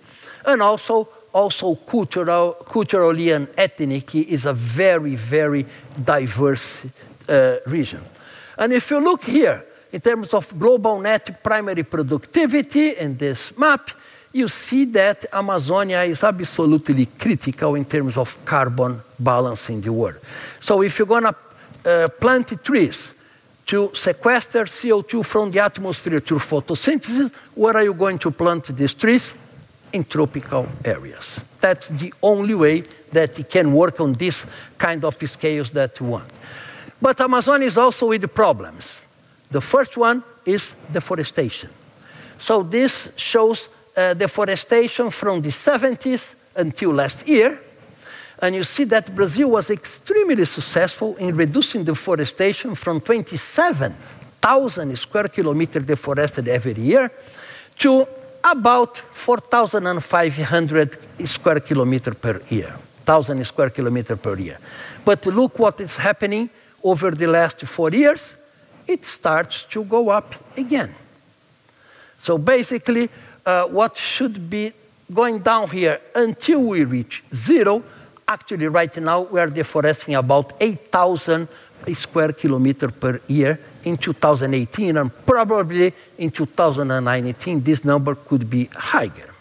[0.47, 5.65] And also, also cultural, culturally and ethnically is a very, very
[6.05, 6.85] diverse
[7.29, 8.01] uh, region.
[8.59, 13.91] And if you look here, in terms of global net primary productivity in this map,
[14.33, 20.19] you see that Amazonia is absolutely critical in terms of carbon balance in the world.
[20.61, 21.35] So if you're going to
[21.85, 23.15] uh, plant trees
[23.67, 28.95] to sequester CO2 from the atmosphere through photosynthesis, where are you going to plant these
[28.95, 29.35] trees?
[29.93, 31.41] In tropical areas.
[31.61, 34.47] That's the only way that it can work on this
[34.77, 36.31] kind of scales that we want.
[37.01, 39.05] But Amazon is also with problems.
[39.51, 41.71] The first one is deforestation.
[42.39, 47.61] So this shows uh, deforestation from the 70s until last year.
[48.41, 55.85] And you see that Brazil was extremely successful in reducing deforestation from 27,000 square kilometers
[55.85, 57.11] deforested every year
[57.79, 58.07] to
[58.45, 62.75] about 4,500 square kilometers per year,
[63.05, 64.59] 1,000 square kilometers per year.
[65.05, 66.49] But look what is happening
[66.83, 68.35] over the last four years.
[68.87, 70.95] It starts to go up again.
[72.21, 73.11] So basically,
[73.45, 74.73] uh, what should be
[75.13, 77.83] going down here until we reach zero,
[78.27, 81.49] actually right now we are deforesting about 8,000
[81.95, 89.35] square kilometer per year in 2018 and probably in 2019 this number could be higher.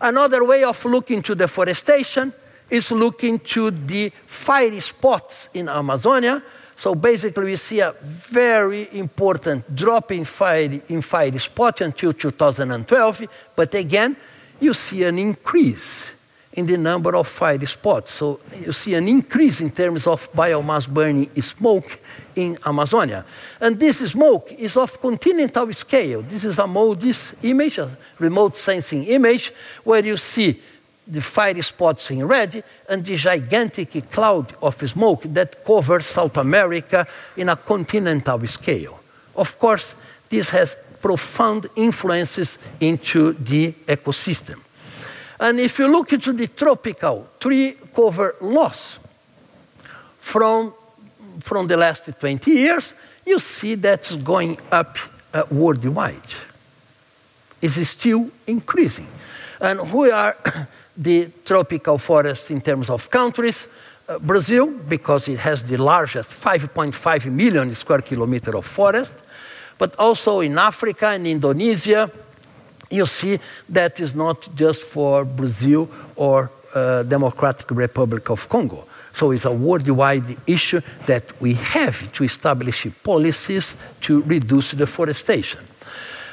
[0.00, 2.32] Another way of looking to deforestation
[2.70, 6.42] is looking to the fire spots in Amazonia
[6.80, 13.26] so basically, we see a very important drop in fire, in fire spot until 2012,
[13.54, 14.16] but again,
[14.58, 16.10] you see an increase
[16.60, 18.12] in the number of fire spots.
[18.12, 21.98] So you see an increase in terms of biomass burning smoke
[22.36, 23.24] in Amazonia.
[23.60, 26.22] And this smoke is of continental scale.
[26.22, 29.52] This is a MODIS image, a remote sensing image,
[29.84, 30.60] where you see
[31.06, 37.06] the fire spots in red and the gigantic cloud of smoke that covers South America
[37.36, 39.00] in a continental scale.
[39.34, 39.94] Of course,
[40.28, 44.60] this has profound influences into the ecosystem.
[45.40, 48.98] And if you look into the tropical tree cover loss
[50.18, 50.74] from,
[51.40, 54.98] from the last 20 years, you see that's going up
[55.32, 56.34] uh, worldwide.
[57.62, 59.06] It's still increasing.
[59.60, 60.36] And who are
[60.96, 63.66] the tropical forests in terms of countries.
[64.06, 69.14] Uh, Brazil, because it has the largest 5.5 million square kilometer of forest,
[69.78, 72.10] but also in Africa and Indonesia,
[72.90, 78.84] you see that is not just for Brazil or uh, Democratic Republic of Congo.
[79.12, 85.60] So it's a worldwide issue that we have to establish policies to reduce deforestation.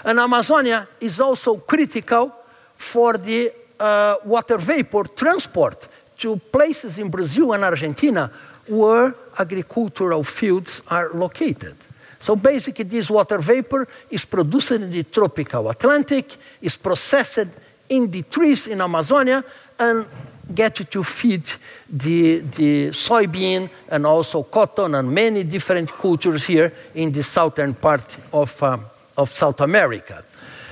[0.03, 2.31] And Amazonia is also critical
[2.75, 5.87] for the uh, water vapor transport
[6.19, 8.31] to places in Brazil and Argentina
[8.67, 11.75] where agricultural fields are located.
[12.19, 17.47] So basically, this water vapor is produced in the tropical Atlantic, is processed
[17.89, 19.43] in the trees in Amazonia,
[19.79, 20.05] and
[20.53, 21.49] get to feed
[21.89, 28.17] the, the soybean and also cotton and many different cultures here in the southern part
[28.33, 28.77] of, uh,
[29.17, 30.23] of South America.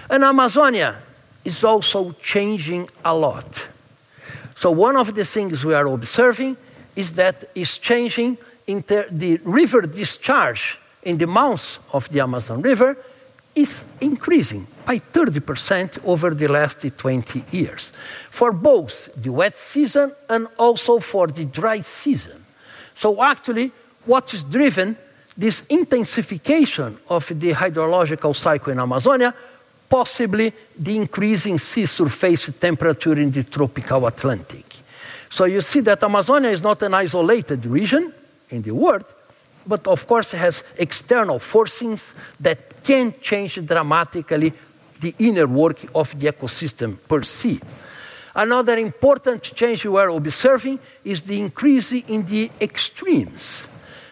[0.10, 0.96] And Amazonia
[1.44, 3.68] is also changing a lot.
[4.56, 6.58] So, one of the things we are observing
[6.96, 12.98] is that it's changing in the river discharge in the mouth of the Amazon River
[13.56, 17.94] is increasing by 30% over the last 20 years
[18.30, 22.44] for both the wet season and also for the dry season.
[22.94, 23.72] So, actually,
[24.06, 24.98] what is driven
[25.38, 29.34] this intensification of the hydrological cycle in Amazonia
[29.90, 34.66] possibly the increasing sea surface temperature in the tropical Atlantic.
[35.30, 38.14] So you see that Amazonia is not an isolated region
[38.50, 39.06] in the world,
[39.68, 44.54] but of course it has external forcings that can change dramatically
[45.00, 47.60] the inner work of the ecosystem per se.
[48.36, 53.68] Another important change we are observing is the increase in the extremes.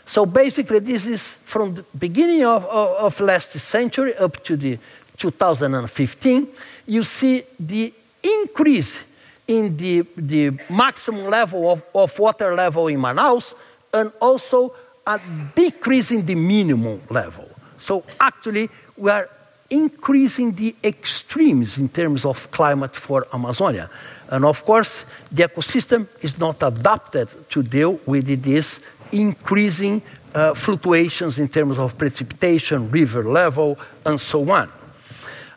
[0.05, 4.77] So basically, this is from the beginning of, of, of last century up to the
[5.17, 6.47] 2015.
[6.87, 9.03] You see the increase
[9.47, 13.53] in the, the maximum level of, of water level in Manaus
[13.93, 14.73] and also
[15.05, 15.19] a
[15.55, 17.49] decrease in the minimum level.
[17.79, 19.29] So actually, we are
[19.69, 23.89] increasing the extremes in terms of climate for Amazonia.
[24.29, 28.79] And of course, the ecosystem is not adapted to deal with this
[29.11, 30.01] increasing
[30.33, 34.71] uh, fluctuations in terms of precipitation, river level, and so on.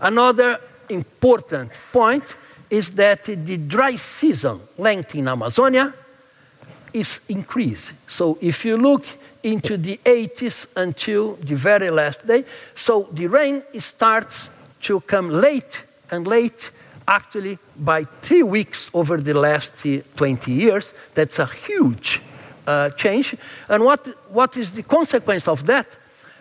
[0.00, 2.34] Another important point
[2.68, 5.94] is that the dry season length in Amazonia
[6.92, 7.92] is increased.
[8.06, 9.06] So if you look
[9.46, 12.44] into the 80s until the very last day,
[12.74, 16.70] so the rain starts to come late and late,
[17.06, 19.72] actually by three weeks over the last
[20.16, 20.92] 20 years.
[21.14, 22.20] That's a huge
[22.66, 23.36] uh, change.
[23.68, 25.86] And what, what is the consequence of that?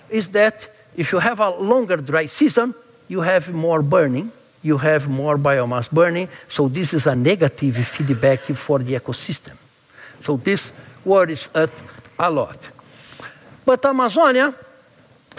[0.09, 2.73] Is that if you have a longer dry season,
[3.07, 4.31] you have more burning,
[4.63, 6.27] you have more biomass burning.
[6.47, 9.53] So this is a negative feedback for the ecosystem.
[10.23, 10.71] So this
[11.03, 11.69] worries us
[12.17, 12.74] a lot.
[13.65, 14.53] But Amazonia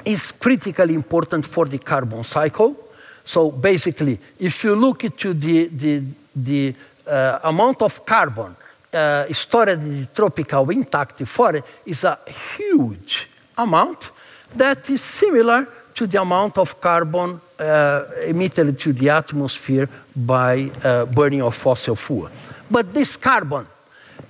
[0.05, 2.77] is critically important for the carbon cycle.
[3.24, 6.03] So basically, if you look into the, the,
[6.35, 6.74] the
[7.07, 8.57] uh, amount of carbon
[8.93, 12.18] uh, stored in the tropical intact forest, is a
[12.57, 14.11] huge amount
[14.55, 21.07] that is similar to the amount of carbon uh, emitted to the atmosphere by uh,
[21.07, 22.31] burning of fossil fuel.
[22.70, 23.66] But this carbon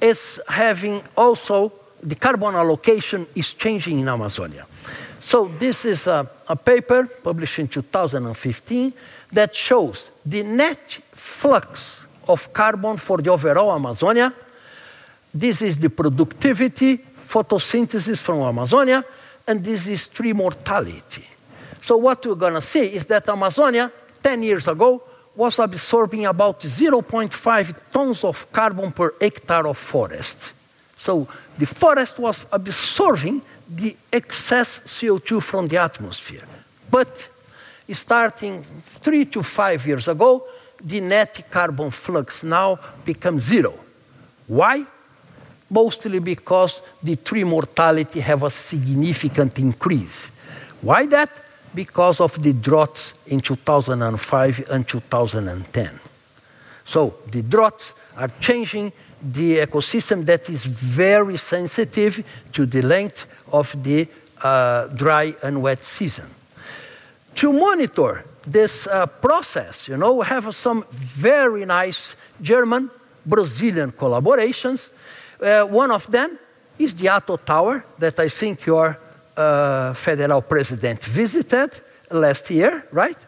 [0.00, 1.72] is having also,
[2.06, 4.64] the carbon allocation is changing in Amazonia.
[5.20, 8.92] So this is a, a paper published in 2015
[9.32, 14.32] that shows the net flux of carbon for the overall Amazonia.
[15.34, 19.04] This is the productivity, photosynthesis from Amazonia,
[19.46, 21.24] and this is tree mortality.
[21.82, 23.90] So what we're going to see is that Amazonia,
[24.22, 25.02] 10 years ago,
[25.34, 30.52] was absorbing about 0.5 tons of carbon per hectare of forest.
[30.98, 31.28] So
[31.58, 36.44] the forest was absorbing the excess CO2 from the atmosphere.
[36.90, 37.28] But
[37.90, 40.44] starting three to five years ago,
[40.82, 43.74] the net carbon flux now becomes zero.
[44.46, 44.84] Why?
[45.68, 50.26] Mostly because the tree mortality have a significant increase.
[50.80, 51.30] Why that?
[51.76, 56.00] because of the droughts in 2005 and 2010.
[56.84, 58.92] So the droughts are changing
[59.22, 64.06] the ecosystem that is very sensitive to the length of the
[64.42, 66.26] uh, dry and wet season.
[67.36, 72.90] To monitor this uh, process, you know, we have some very nice German
[73.24, 74.90] Brazilian collaborations.
[75.40, 76.38] Uh, one of them
[76.78, 78.98] is the ATTO Tower that I think you're
[79.36, 81.70] uh, federal president visited
[82.10, 83.18] last year, right?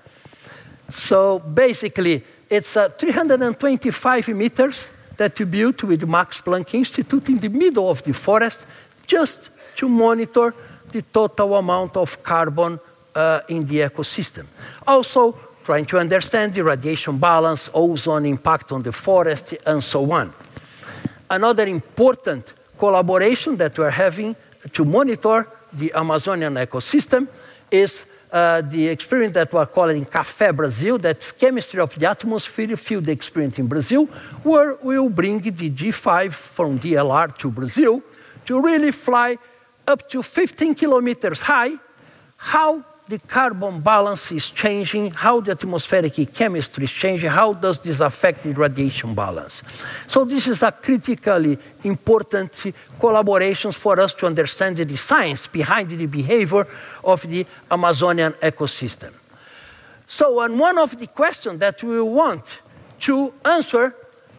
[0.91, 4.89] So basically, it's uh, 325 meters
[5.19, 8.67] that you built with the Max Planck Institute in the middle of the forest
[9.07, 10.55] just to monitor
[10.91, 12.81] the total amount of carbon
[13.15, 14.47] uh, in the ecosystem.
[14.87, 20.33] Also, trying to understand the radiation balance, ozone impact on the forest, and so on.
[21.29, 24.35] Another important collaboration that we're having
[24.73, 27.29] to monitor the Amazonian ecosystem
[27.71, 33.09] is uh, the experiment that we're calling Café Brazil, that's chemistry of the atmosphere field
[33.09, 34.07] experiment in Brazil,
[34.43, 38.03] where we'll bring the G5 from DLR to Brazil
[38.45, 39.37] to really fly
[39.87, 41.73] up to 15 kilometers high.
[42.37, 48.01] How the carbon balance is changing, how the atmospheric chemistry is changing, how does this
[48.01, 49.63] affect the radiation balance.
[50.07, 56.07] So this is a critically important collaboration for us to understand the science behind the
[56.07, 56.67] behavior
[57.03, 59.13] of the Amazonian ecosystem.
[60.07, 62.61] So and one of the questions that we want
[63.01, 63.95] to answer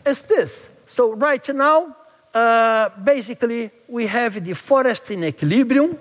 [0.06, 0.70] is this.
[0.86, 1.96] So right now,
[2.34, 5.98] uh, basically, we have the forest in equilibrium,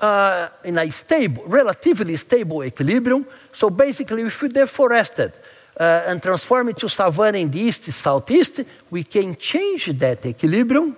[0.00, 3.26] uh, in a stable, relatively stable equilibrium.
[3.52, 5.32] So basically, if we deforested
[5.78, 10.96] uh, and transform it to savanna in the east southeast, we can change that equilibrium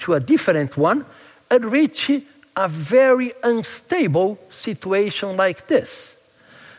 [0.00, 1.04] to a different one
[1.50, 2.10] and reach
[2.56, 6.16] a very unstable situation like this.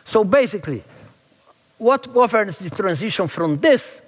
[0.04, 0.82] So basically,
[1.78, 4.02] what governs the transition from this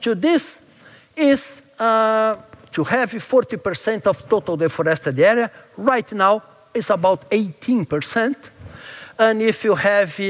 [0.00, 0.62] to this
[1.16, 2.36] is uh,
[2.72, 5.50] to have 40% of total deforested area.
[5.76, 6.42] Right now,
[6.78, 8.36] is about 18%.
[9.18, 10.20] And if you have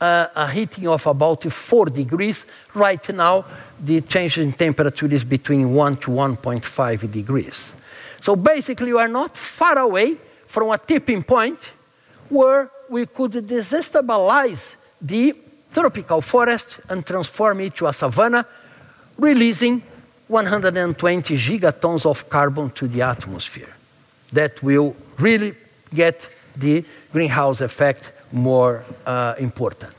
[0.00, 3.44] uh, a heating of about 4 degrees, right now
[3.80, 7.74] the change in temperature is between 1 to 1.5 degrees.
[8.20, 11.58] So basically, we are not far away from a tipping point
[12.28, 15.34] where we could destabilize the
[15.72, 18.44] tropical forest and transform it to a savanna,
[19.16, 19.82] releasing
[20.26, 23.74] 120 gigatons of carbon to the atmosphere.
[24.32, 25.54] That will really
[25.94, 29.92] get the greenhouse effect more uh, important.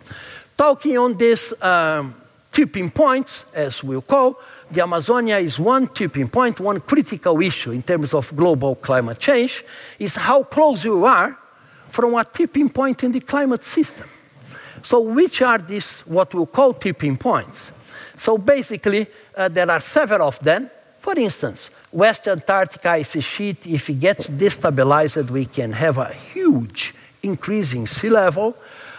[0.58, 2.14] Talking on this um,
[2.52, 4.40] tipping points, as we'll call,
[4.72, 9.64] the Amazonia is one tipping point, one critical issue in terms of global climate change,
[9.98, 11.38] is how close you are
[11.88, 14.08] from a tipping point in the climate system.
[14.84, 17.72] So, which are these, what we call tipping points?
[18.18, 20.70] So, basically, uh, there are several of them.
[21.00, 26.94] For instance, West Antarctica ice sheet, if it gets destabilized, we can have a huge
[27.24, 28.56] increase in sea level.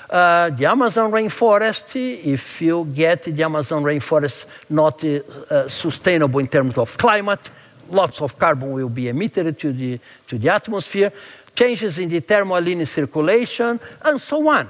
[0.08, 6.78] Uh, the Amazon rainforest, if you get the Amazon rainforest not uh, sustainable in terms
[6.78, 7.50] of climate,
[7.90, 11.12] lots of carbon will be emitted to the, to the atmosphere,
[11.54, 14.68] changes in the thermal thermohaline circulation, and so on.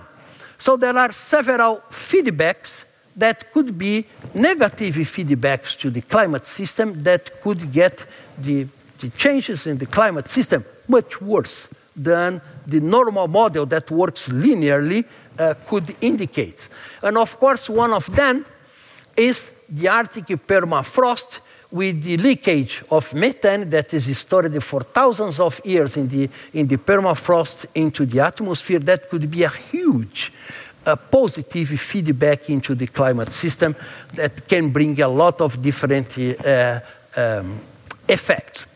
[0.59, 2.85] So there are several feedbacks
[3.17, 4.05] that could be
[4.35, 8.05] negative feedbacks to the climate system that could get
[8.39, 8.67] the,
[9.01, 15.05] the changes in the climate system much worse than the normal model that works linearly
[15.39, 16.69] uh, could indicate.
[17.03, 18.45] And of course, one of them
[19.17, 21.41] is the Arctic permafrost
[21.71, 26.67] with the leakage of methane that is stored for thousands of years in the, in
[26.67, 28.81] the permafrost into the atmosphere.
[28.81, 30.33] That could be a huge
[30.87, 33.75] uh, positive feedback into the climate system
[34.15, 36.81] that can bring a lot of different uh,
[37.17, 37.61] um,
[38.09, 38.67] effects.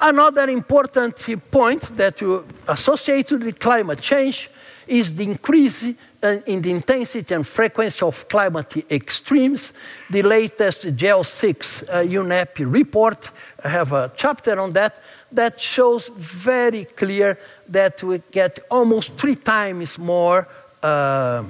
[0.00, 1.16] Another important
[1.50, 4.48] point that you associate with climate change
[4.86, 9.72] is the increase in the intensity and frequency of climate extremes.
[10.08, 13.30] The latest GEO6 uh, UNEP report,
[13.64, 19.36] I have a chapter on that, that shows very clear that we get almost three
[19.36, 20.48] times more
[20.82, 21.44] uh,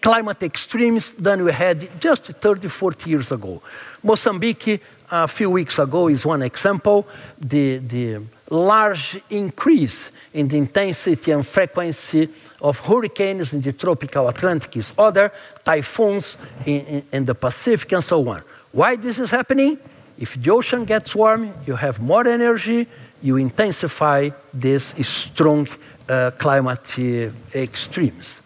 [0.00, 3.62] climate extremes than we had just 30, 40 years ago.
[4.02, 7.06] Mozambique a few weeks ago is one example.
[7.38, 12.28] The, the large increase in the intensity and frequency
[12.60, 15.32] of hurricanes in the tropical Atlantic is other,
[15.64, 18.42] typhoons in, in, in, the Pacific, and so on.
[18.72, 19.78] Why this is happening?
[20.18, 22.86] If the ocean gets warm, you have more energy,
[23.22, 25.68] you intensify this strong
[26.08, 28.42] uh, climate uh, extremes.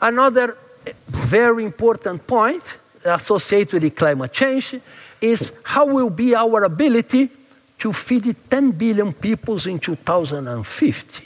[0.00, 0.56] Another
[1.06, 2.62] very important point
[3.04, 4.76] associated with climate change
[5.20, 7.28] is how will be our ability
[7.78, 11.24] to feed 10 billion people in 2050.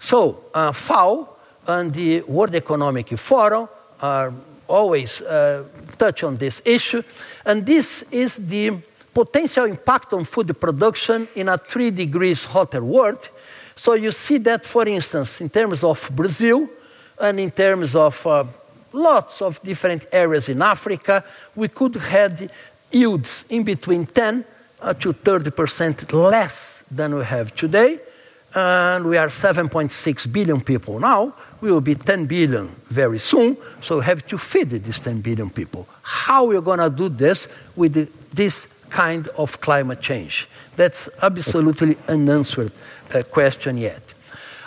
[0.00, 1.28] So, uh, FAO
[1.66, 3.68] and the World Economic Forum
[4.00, 4.32] are
[4.66, 5.64] always uh,
[5.96, 7.02] touch on this issue,
[7.44, 8.72] and this is the
[9.14, 13.28] potential impact on food production in a three degrees hotter world.
[13.74, 16.68] So you see that, for instance, in terms of Brazil
[17.20, 18.44] and in terms of uh,
[18.92, 22.50] lots of different areas in Africa, we could have
[22.90, 24.44] yields in between 10
[24.80, 28.00] uh, to 30% less than we have today.
[28.54, 31.32] And we are 7.6 billion people now.
[31.60, 33.56] We will be 10 billion very soon.
[33.80, 35.88] So we have to feed these 10 billion people.
[36.02, 37.94] How are we going to do this with
[38.34, 40.48] this kind of climate change?
[40.76, 42.72] That's absolutely unanswered
[43.14, 44.02] uh, question yet.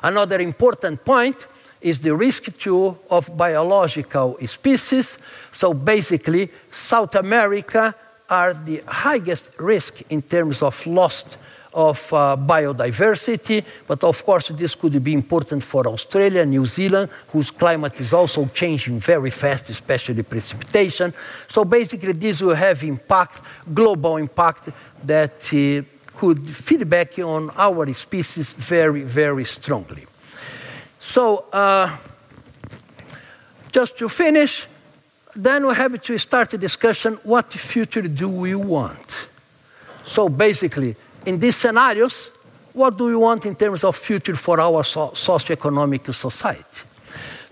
[0.04, 1.48] Another important point
[1.82, 5.18] is the risk to, of biological species.
[5.52, 7.94] So basically, South America
[8.30, 11.26] are the highest risk in terms of loss
[11.76, 17.52] of uh, biodiversity, but of course this could be important for Australia, New Zealand, whose
[17.52, 21.14] climate is also changing very fast, especially precipitation.
[21.50, 23.42] So basically this will have impact,
[23.74, 24.70] global impact
[25.04, 25.84] that uh,
[26.16, 30.06] could feedback on our species very, very strongly.
[31.00, 31.96] So uh,
[33.72, 34.68] just to finish,
[35.36, 39.28] then we have to start a discussion what future do we want?
[40.06, 40.96] So basically,
[41.26, 42.30] in these scenarios,
[42.74, 46.82] what do we want in terms of future for our so- socioeconomic society?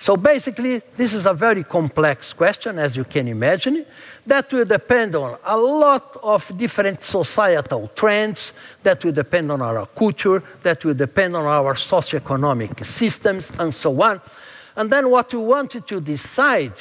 [0.04, 3.86] So basically, this is a very complex question, as you can imagine.
[4.28, 8.52] That will depend on a lot of different societal trends,
[8.84, 14.02] that will depend on our culture, that will depend on our socioeconomic systems, and so
[14.02, 14.20] on.
[14.76, 16.74] And then what we wanted to decide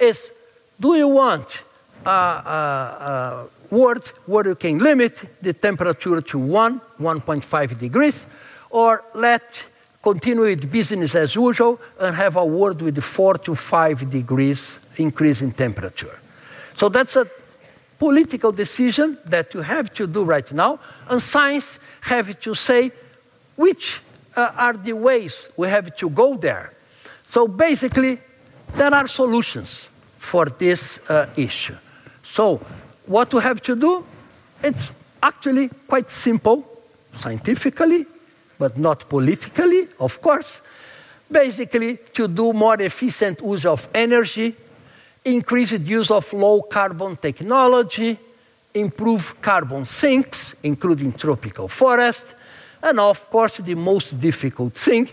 [0.00, 0.30] is
[0.78, 1.64] do you want
[2.06, 8.26] a, a, a world where you can limit the temperature to 1, 1.5 degrees,
[8.70, 9.66] or let
[10.02, 15.42] continue with business as usual and have a world with 4 to 5 degrees increase
[15.42, 16.18] in temperature?
[16.76, 17.26] So that's a
[17.98, 22.90] political decision that you have to do right now, and science have to say
[23.56, 24.00] which
[24.34, 26.72] uh, are the ways we have to go there.
[27.26, 28.18] So basically,
[28.74, 29.86] there are solutions
[30.16, 31.76] for this uh, issue.
[32.22, 32.56] So
[33.06, 34.06] what we have to do,
[34.62, 34.92] it's
[35.22, 36.66] actually quite simple,
[37.12, 38.06] scientifically,
[38.60, 40.60] but not politically, of course.
[41.30, 44.54] Basically, to do more efficient use of energy,
[45.24, 48.18] increased use of low carbon technology,
[48.74, 52.34] improve carbon sinks, including tropical forest,
[52.82, 55.08] and of course, the most difficult thing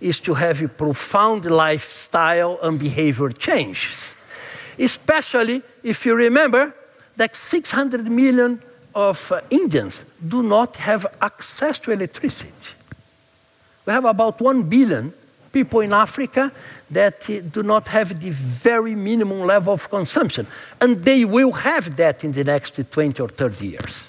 [0.00, 4.16] is to have a profound lifestyle and behavior changes.
[4.78, 6.74] Especially if you remember
[7.16, 8.60] that 600 million
[8.94, 12.77] of uh, Indians do not have access to electricity.
[13.88, 15.14] We have about 1 billion
[15.50, 16.52] people in Africa
[16.90, 20.46] that uh, do not have the very minimum level of consumption.
[20.78, 24.08] And they will have that in the next 20 or 30 years.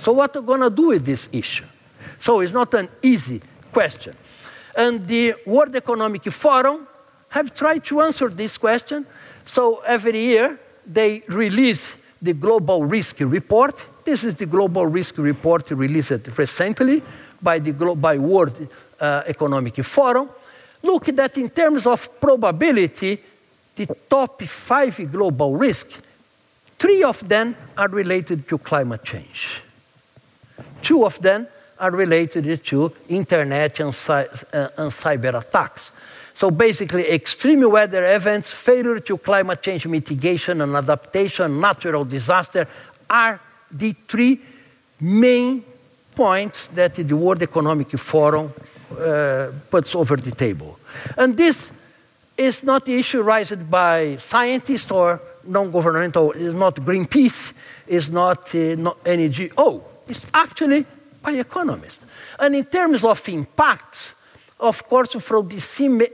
[0.00, 1.64] So, what are we going to do with this issue?
[2.18, 4.16] So, it's not an easy question.
[4.76, 6.88] And the World Economic Forum
[7.28, 9.06] have tried to answer this question.
[9.46, 13.76] So, every year they release the Global Risk Report.
[14.04, 17.00] This is the Global Risk Report released recently
[17.40, 18.68] by the by World
[19.00, 20.28] uh, Economic Forum
[20.82, 23.18] look at that in terms of probability,
[23.76, 25.98] the top five global risks,
[26.78, 29.62] three of them are related to climate change.
[30.82, 31.46] Two of them
[31.78, 34.24] are related to internet and, uh,
[34.76, 35.92] and cyber attacks.
[36.34, 42.66] So basically, extreme weather events, failure to climate change mitigation and adaptation, natural disaster
[43.08, 43.40] are
[43.70, 44.40] the three
[45.00, 45.62] main
[46.14, 48.52] points that the World Economic Forum
[48.92, 50.78] uh, puts over the table.
[51.16, 51.70] And this
[52.36, 57.52] is not the issue raised by scientists or non-governmental, it's not Greenpeace,
[57.86, 60.86] it's not, uh, not NGO, it's actually
[61.22, 62.04] by economists.
[62.38, 64.14] And in terms of impacts,
[64.58, 65.60] of course, from the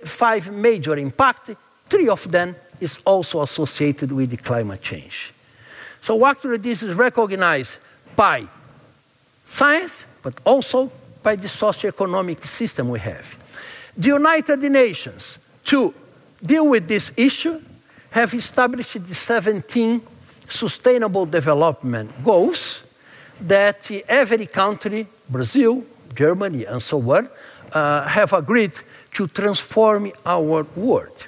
[0.04, 1.50] five major impacts,
[1.88, 5.32] three of them is also associated with the climate change.
[6.02, 7.78] So actually this is recognized
[8.14, 8.46] by
[9.46, 10.90] science, but also
[11.26, 13.36] by the socioeconomic system we have.
[13.96, 15.92] The United Nations, to
[16.40, 17.60] deal with this issue,
[18.10, 20.00] have established the 17
[20.48, 22.80] Sustainable Development Goals
[23.40, 25.82] that every country, Brazil,
[26.14, 27.28] Germany, and so on,
[27.72, 28.74] uh, have agreed
[29.14, 31.26] to transform our world.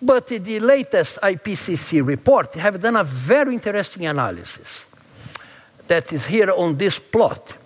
[0.00, 4.86] But the latest IPCC report have done a very interesting analysis
[5.86, 7.58] that is here on this plot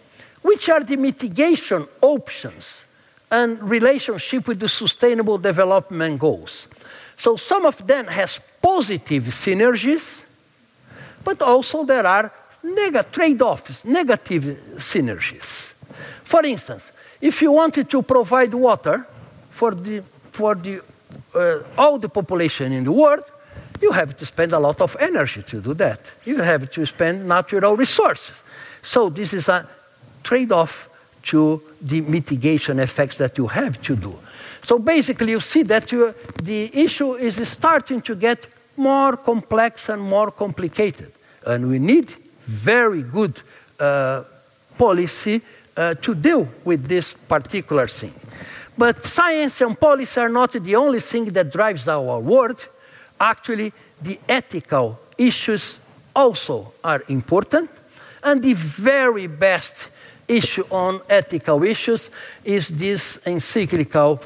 [0.47, 2.85] which are the mitigation options
[3.33, 6.69] and relationship with the sustainable development goals.
[7.17, 10.25] So some of them has positive synergies,
[11.25, 12.31] but also there are
[12.63, 14.45] neg- trade-offs, negative
[14.77, 15.73] synergies.
[16.23, 19.05] For instance, if you wanted to provide water
[19.51, 20.81] for, the, for the,
[21.35, 23.25] uh, all the population in the world,
[23.83, 26.01] you have to spend a lot of energy to do that.
[26.25, 28.45] You have to spend natural resources.
[28.83, 29.67] So this is a
[30.29, 30.89] trade off
[31.23, 34.13] to the mitigation effects that you have to do.
[34.63, 38.47] So basically, you see that you, the issue is starting to get
[38.77, 41.13] more complex and more complicated.
[41.45, 42.11] And we need
[42.41, 43.41] very good
[43.79, 44.25] uh,
[44.77, 45.41] policy
[45.77, 48.15] uh, to deal with this particular thing.
[48.77, 52.69] But science and policy are not the only thing that drives our world.
[53.19, 53.73] Actually,
[54.03, 55.79] the ethical issues
[56.15, 57.71] also are important.
[58.23, 59.91] And the very best
[60.29, 62.11] issue on ethical issues
[62.45, 64.21] is this encyclical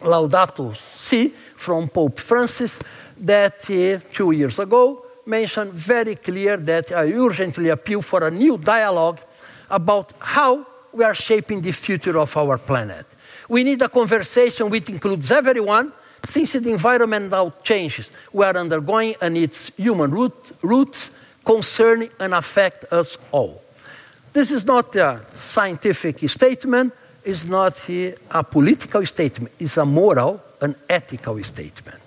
[0.00, 2.78] Laudato Si from Pope Francis
[3.18, 8.58] that uh, two years ago mentioned very clear that I urgently appeal for a new
[8.58, 9.20] dialogue
[9.70, 13.06] about how we are shaping the future of our planet.
[13.48, 15.92] We need a conversation which includes everyone
[16.24, 21.10] since the environmental changes we are undergoing and its human root, roots
[21.44, 23.61] concern and affect us all.
[24.32, 30.74] This is not a scientific statement, it's not a political statement, it's a moral and
[30.88, 32.00] ethical statement.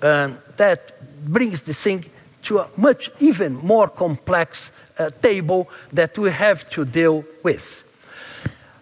[0.00, 0.92] And that
[1.26, 2.04] brings the thing
[2.44, 7.82] to a much even more complex uh, table that we have to deal with.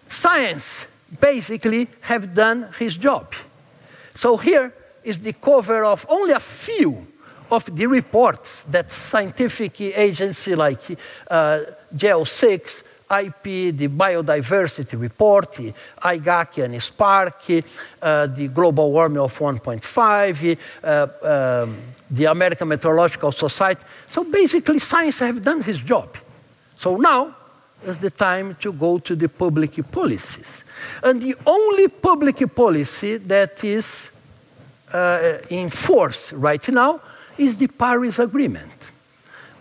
[0.07, 0.87] Science
[1.19, 3.33] basically have done his job.
[4.15, 4.71] So here
[5.03, 7.07] is the cover of only a few
[7.53, 10.81] of the reports that scientific agency like
[11.29, 11.59] uh,
[11.95, 12.83] GEO6
[13.21, 15.51] IP, the biodiversity report,
[16.01, 17.63] IGAC and SPARC,
[18.01, 21.77] uh, the global warming of 1.5, uh, um,
[22.09, 23.83] the American Meteorological Society.
[24.09, 26.17] So basically, science have done his job.
[26.77, 27.35] So now
[27.85, 30.63] is the time to go to the public policies.
[31.03, 34.09] And the only public policy that is
[34.91, 37.01] uh, in force right now
[37.37, 38.71] is the Paris Agreement.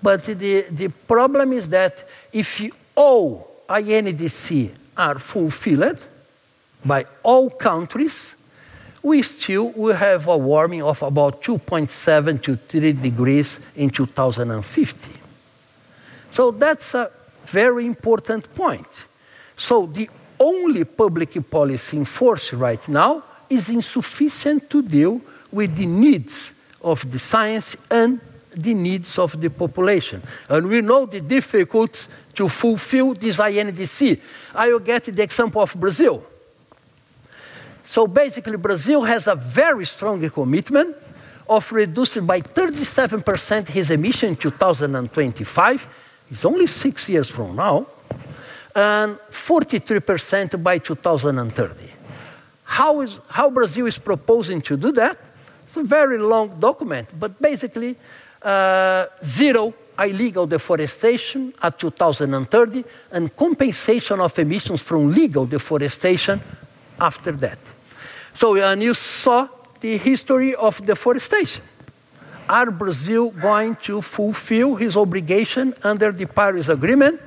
[0.02, 2.60] But the, the problem is that if
[2.94, 6.08] all INDC are fulfilled
[6.84, 8.36] by all countries,
[9.02, 15.10] we still will have a warming of about 2.7 to 3 degrees in 2050.
[16.32, 17.10] So that's a
[17.44, 18.88] very important point.
[19.56, 20.08] So the
[20.38, 25.20] only public policy in force right now is insufficient to deal
[25.50, 28.20] with the needs of the science and
[28.54, 30.22] the needs of the population.
[30.48, 34.20] And we know the difficulties to fulfill this INDC.
[34.54, 36.24] I will get the example of Brazil.
[37.84, 40.96] So basically, Brazil has a very strong commitment
[41.48, 45.88] of reducing by 37% his emission in 2025.
[46.30, 47.86] It's only six years from now,
[48.74, 51.92] and 43% by 2030.
[52.64, 55.18] How, is, how Brazil is proposing to do that?
[55.72, 57.96] It's a very long document, but basically,
[58.42, 66.42] uh, zero illegal deforestation at 2030 and compensation of emissions from legal deforestation
[67.00, 67.58] after that.
[68.34, 69.48] So, and you saw
[69.80, 71.62] the history of deforestation.
[72.50, 77.18] Are Brazil going to fulfill his obligation under the Paris Agreement?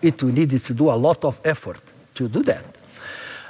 [0.00, 1.80] It will need to do a lot of effort
[2.14, 2.64] to do that.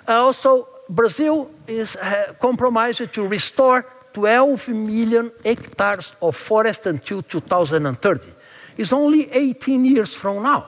[0.09, 8.29] Also, Brazil is uh, compromised to restore 12 million hectares of forest until 2030.
[8.77, 10.67] It's only 18 years from now.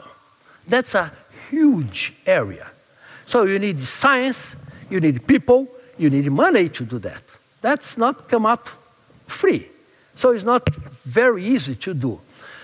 [0.69, 1.11] That's a
[1.51, 2.71] huge area.
[3.27, 4.55] So you need science,
[4.89, 5.67] you need people,
[5.99, 7.23] you need money to do that.
[7.61, 8.69] That's not come up
[9.27, 9.69] free.
[10.15, 10.73] So it's not
[11.05, 12.21] very easy to do.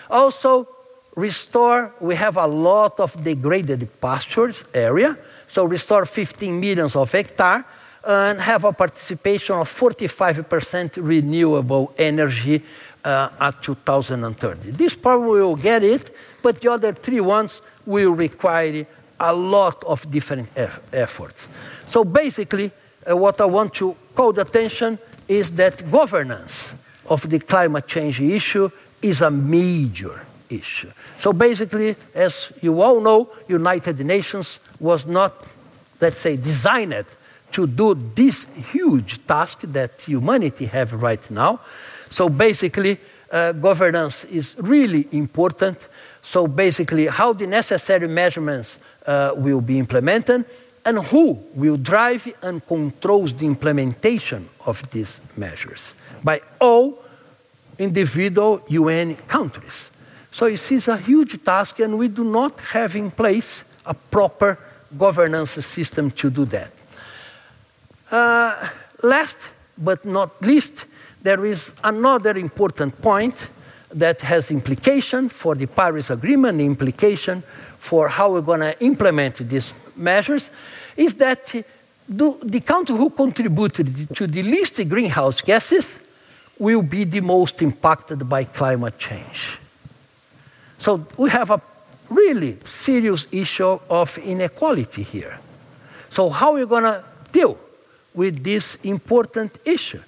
[0.09, 0.69] Also,
[1.17, 5.19] restore, we have a lot of degraded pastures area.
[5.49, 7.65] So restore 15 millions of hectares
[8.07, 12.63] and have a participation of 45% renewable energy
[13.05, 14.71] uh, at 2030.
[14.73, 18.87] This probably will get it, but the other three ones will require
[19.21, 21.49] a lot of different eff efforts.
[21.89, 22.71] So basically,
[23.09, 26.75] uh, what I want to call the attention is that governance
[27.07, 28.71] of the climate change issue
[29.03, 30.21] is a major
[30.51, 30.91] issue.
[31.19, 35.33] So basically, as you all know, United Nations was not,
[36.01, 37.05] let's say, designed
[37.53, 41.61] to do this huge task that humanity have right now.
[42.11, 42.99] So basically,
[43.31, 45.89] uh, governance is really important.
[46.23, 50.45] So basically, how the necessary measurements uh, will be implemented
[50.85, 57.05] and who will drive and controls the implementation of these measures by all
[57.79, 59.91] individual UN countries.
[60.33, 64.59] So it is a huge task, and we do not have in place a proper
[64.97, 66.73] governance system to do that.
[68.11, 68.69] Uh,
[69.03, 70.87] last but not least,
[71.23, 73.49] there is another important point
[73.95, 77.43] that has implication for the Paris Agreement, implication
[77.79, 80.51] for how we're going to implement these measures,
[80.97, 81.55] is that
[82.09, 86.01] do, the country who contributed to the least greenhouse gases
[86.59, 89.59] will be the most impacted by climate change.
[90.79, 91.61] So we have a
[92.11, 95.39] really serious issue of inequality here.
[96.11, 97.59] So how are we going to deal
[98.15, 100.01] with this important issue.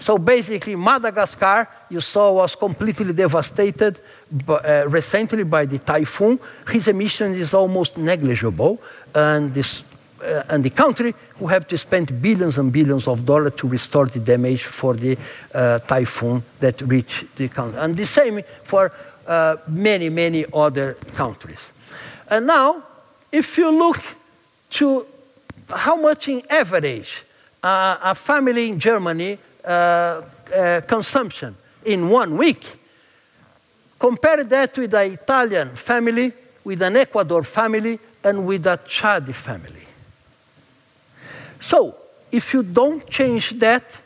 [0.00, 4.00] So basically, Madagascar, you saw, was completely devastated
[4.48, 6.38] uh, recently by the typhoon.
[6.68, 8.80] His emission is almost negligible,
[9.14, 9.82] and, this,
[10.22, 14.06] uh, and the country will have to spend billions and billions of dollars to restore
[14.06, 15.18] the damage for the
[15.52, 17.80] uh, typhoon that reached the country.
[17.80, 18.92] And the same for
[19.28, 21.72] uh, many, many other countries.
[22.28, 22.82] And now,
[23.30, 24.00] if you look
[24.70, 25.06] to
[25.70, 27.24] how much in average
[27.62, 30.22] uh, a family in Germany uh,
[30.54, 32.64] uh, consumption in one week.
[33.98, 36.32] Compare that with an Italian family,
[36.64, 39.86] with an Ecuador family, and with a Chad family.
[41.60, 41.96] So,
[42.30, 44.00] if you don't change that,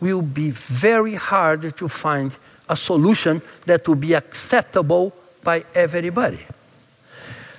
[0.00, 2.32] will be very hard to find
[2.70, 5.12] a solution that will be acceptable
[5.42, 6.40] by everybody.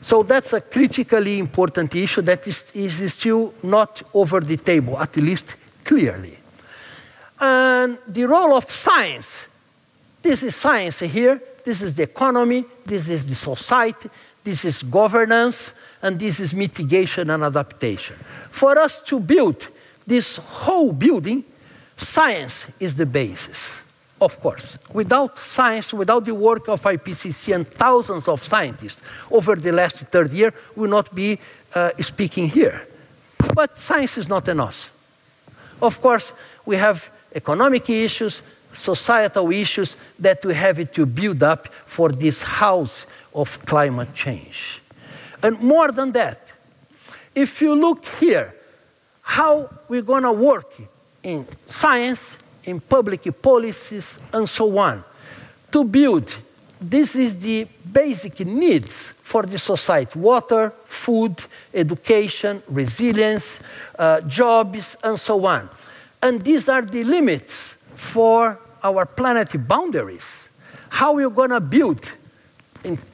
[0.01, 5.15] So that's a critically important issue that is, is still not over the table, at
[5.17, 6.37] least clearly.
[7.39, 9.47] And the role of science.
[10.23, 14.09] This is science here this is the economy, this is the society,
[14.43, 18.15] this is governance, and this is mitigation and adaptation.
[18.49, 19.67] For us to build
[20.05, 21.43] this whole building,
[21.97, 23.80] science is the basis,
[24.21, 24.77] of course.
[24.93, 29.01] Without science, without the work of IPCC and thousands of scientists
[29.31, 31.39] over the last 30 years, we will not be
[31.73, 32.87] uh, speaking here.
[33.55, 34.91] But science is not enough.
[35.81, 36.33] Of course,
[36.65, 43.05] we have economic issues, societal issues that we have to build up for this house
[43.33, 44.81] of climate change.
[45.41, 46.53] And more than that,
[47.33, 48.53] if you look here,
[49.21, 50.71] how we're going to work
[51.23, 55.03] in science, in public policies, and so on,
[55.71, 56.35] to build
[56.81, 61.35] this is the basic needs for the society water, food,
[61.73, 63.61] education, resilience,
[63.99, 65.69] uh, jobs, and so on.
[66.23, 70.49] And these are the limits for our planetary boundaries.
[70.89, 72.11] How we're going to build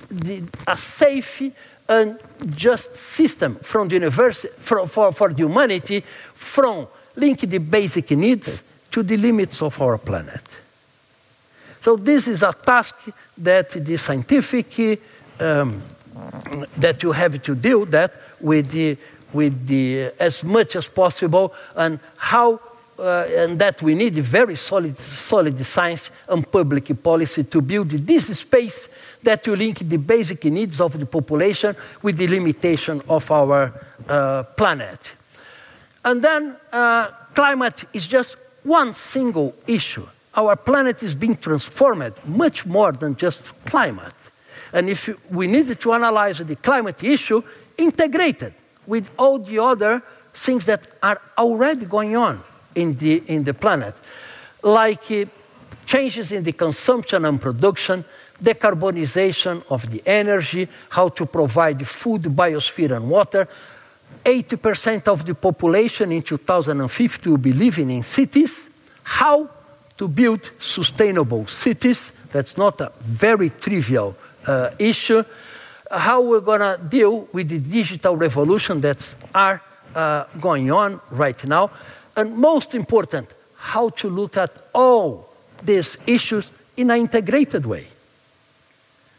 [0.09, 1.41] the, a safe
[1.89, 2.17] and
[2.55, 6.01] just system from the university, for, for, for the humanity
[6.33, 8.63] from linking the basic needs
[8.97, 10.41] to the limits of our planet.
[11.83, 12.95] So this is a task
[13.37, 14.99] that the scientific
[15.39, 15.83] um,
[16.77, 18.97] that you have to do that with the
[19.31, 22.59] with the as much as possible and how
[22.97, 28.35] uh, and that we need very solid, solid science and public policy to build this
[28.39, 28.89] space
[29.21, 33.71] that will link the basic needs of the population with the limitation of our
[34.09, 35.15] uh, planet.
[36.03, 38.37] And then uh, climate is just
[38.67, 40.05] one single issue.
[40.35, 44.13] Our planet is being transformed much more than just climate.
[44.73, 47.41] And if we need to analyze the climate issue
[47.77, 48.53] integrated
[48.85, 50.03] with all the other
[50.33, 52.43] things that are already going on
[52.75, 53.95] in the, in the planet,
[54.61, 55.25] like uh,
[55.85, 58.03] changes in the consumption and production,
[58.43, 63.47] decarbonization of the energy, how to provide food, biosphere, and water.
[64.27, 68.69] 80% of the population in 2050 will be living in cities.
[69.03, 69.49] How
[69.95, 72.11] to build sustainable cities?
[72.33, 75.23] That's not a very trivial uh, issue.
[75.89, 79.61] How we're going to deal with the digital revolution that's are
[79.95, 81.71] uh, going on right now
[82.17, 85.29] and most important, how to look at all
[85.63, 87.87] these issues in an integrated way.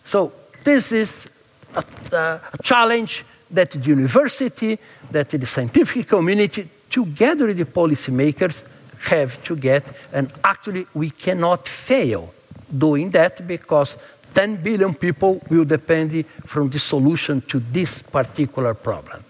[0.04, 0.32] So
[0.64, 1.26] this is
[1.74, 4.78] a, a, challenge that the university,
[5.10, 8.64] that the scientific community, together with the policymakers,
[9.04, 9.84] have to get.
[10.12, 12.32] And actually, we cannot fail
[12.76, 13.96] doing that because
[14.34, 19.24] 10 billion people will depend from the solution to this particular problem.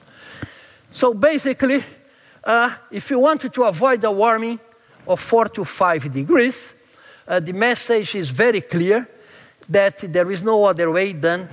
[0.91, 1.85] So basically,
[2.43, 4.59] uh, if you want to avoid a warming
[5.07, 6.73] of 4 to 5 degrees,
[7.27, 9.07] uh, the message is very clear
[9.69, 11.49] that there is no other way than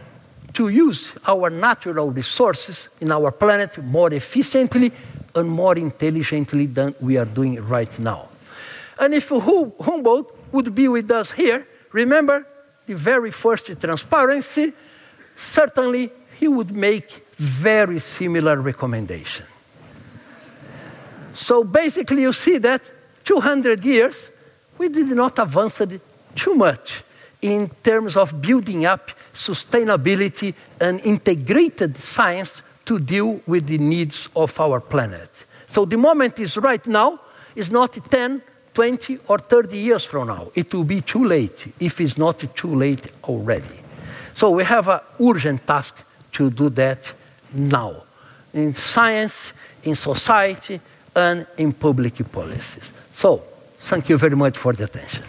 [0.56, 4.92] to use our natural resources in our planet more efficiently
[5.36, 8.30] and more intelligently than we are doing right now.
[8.98, 12.48] And if Humboldt would be with us here, remember
[12.86, 14.72] the very first transparency,
[15.36, 19.46] certainly he would make very similar recommendation.
[21.34, 22.82] So basically, you see that
[23.26, 24.32] 200 years,
[24.78, 25.82] we did not advance
[26.34, 27.04] too much
[27.42, 34.60] in terms of building up sustainability and integrated science to deal with the needs of
[34.60, 35.46] our planet.
[35.68, 37.20] So the moment is right now,
[37.56, 38.42] it's not 10,
[38.74, 40.48] 20, or 30 years from now.
[40.56, 43.80] It will be too late if it's not too late already.
[44.34, 47.14] So we have an urgent task to do that
[47.54, 48.04] now
[48.54, 50.80] in science, in society,
[51.16, 52.92] and in public policies.
[53.14, 53.44] So,
[53.80, 55.24] thank you very much for the attention.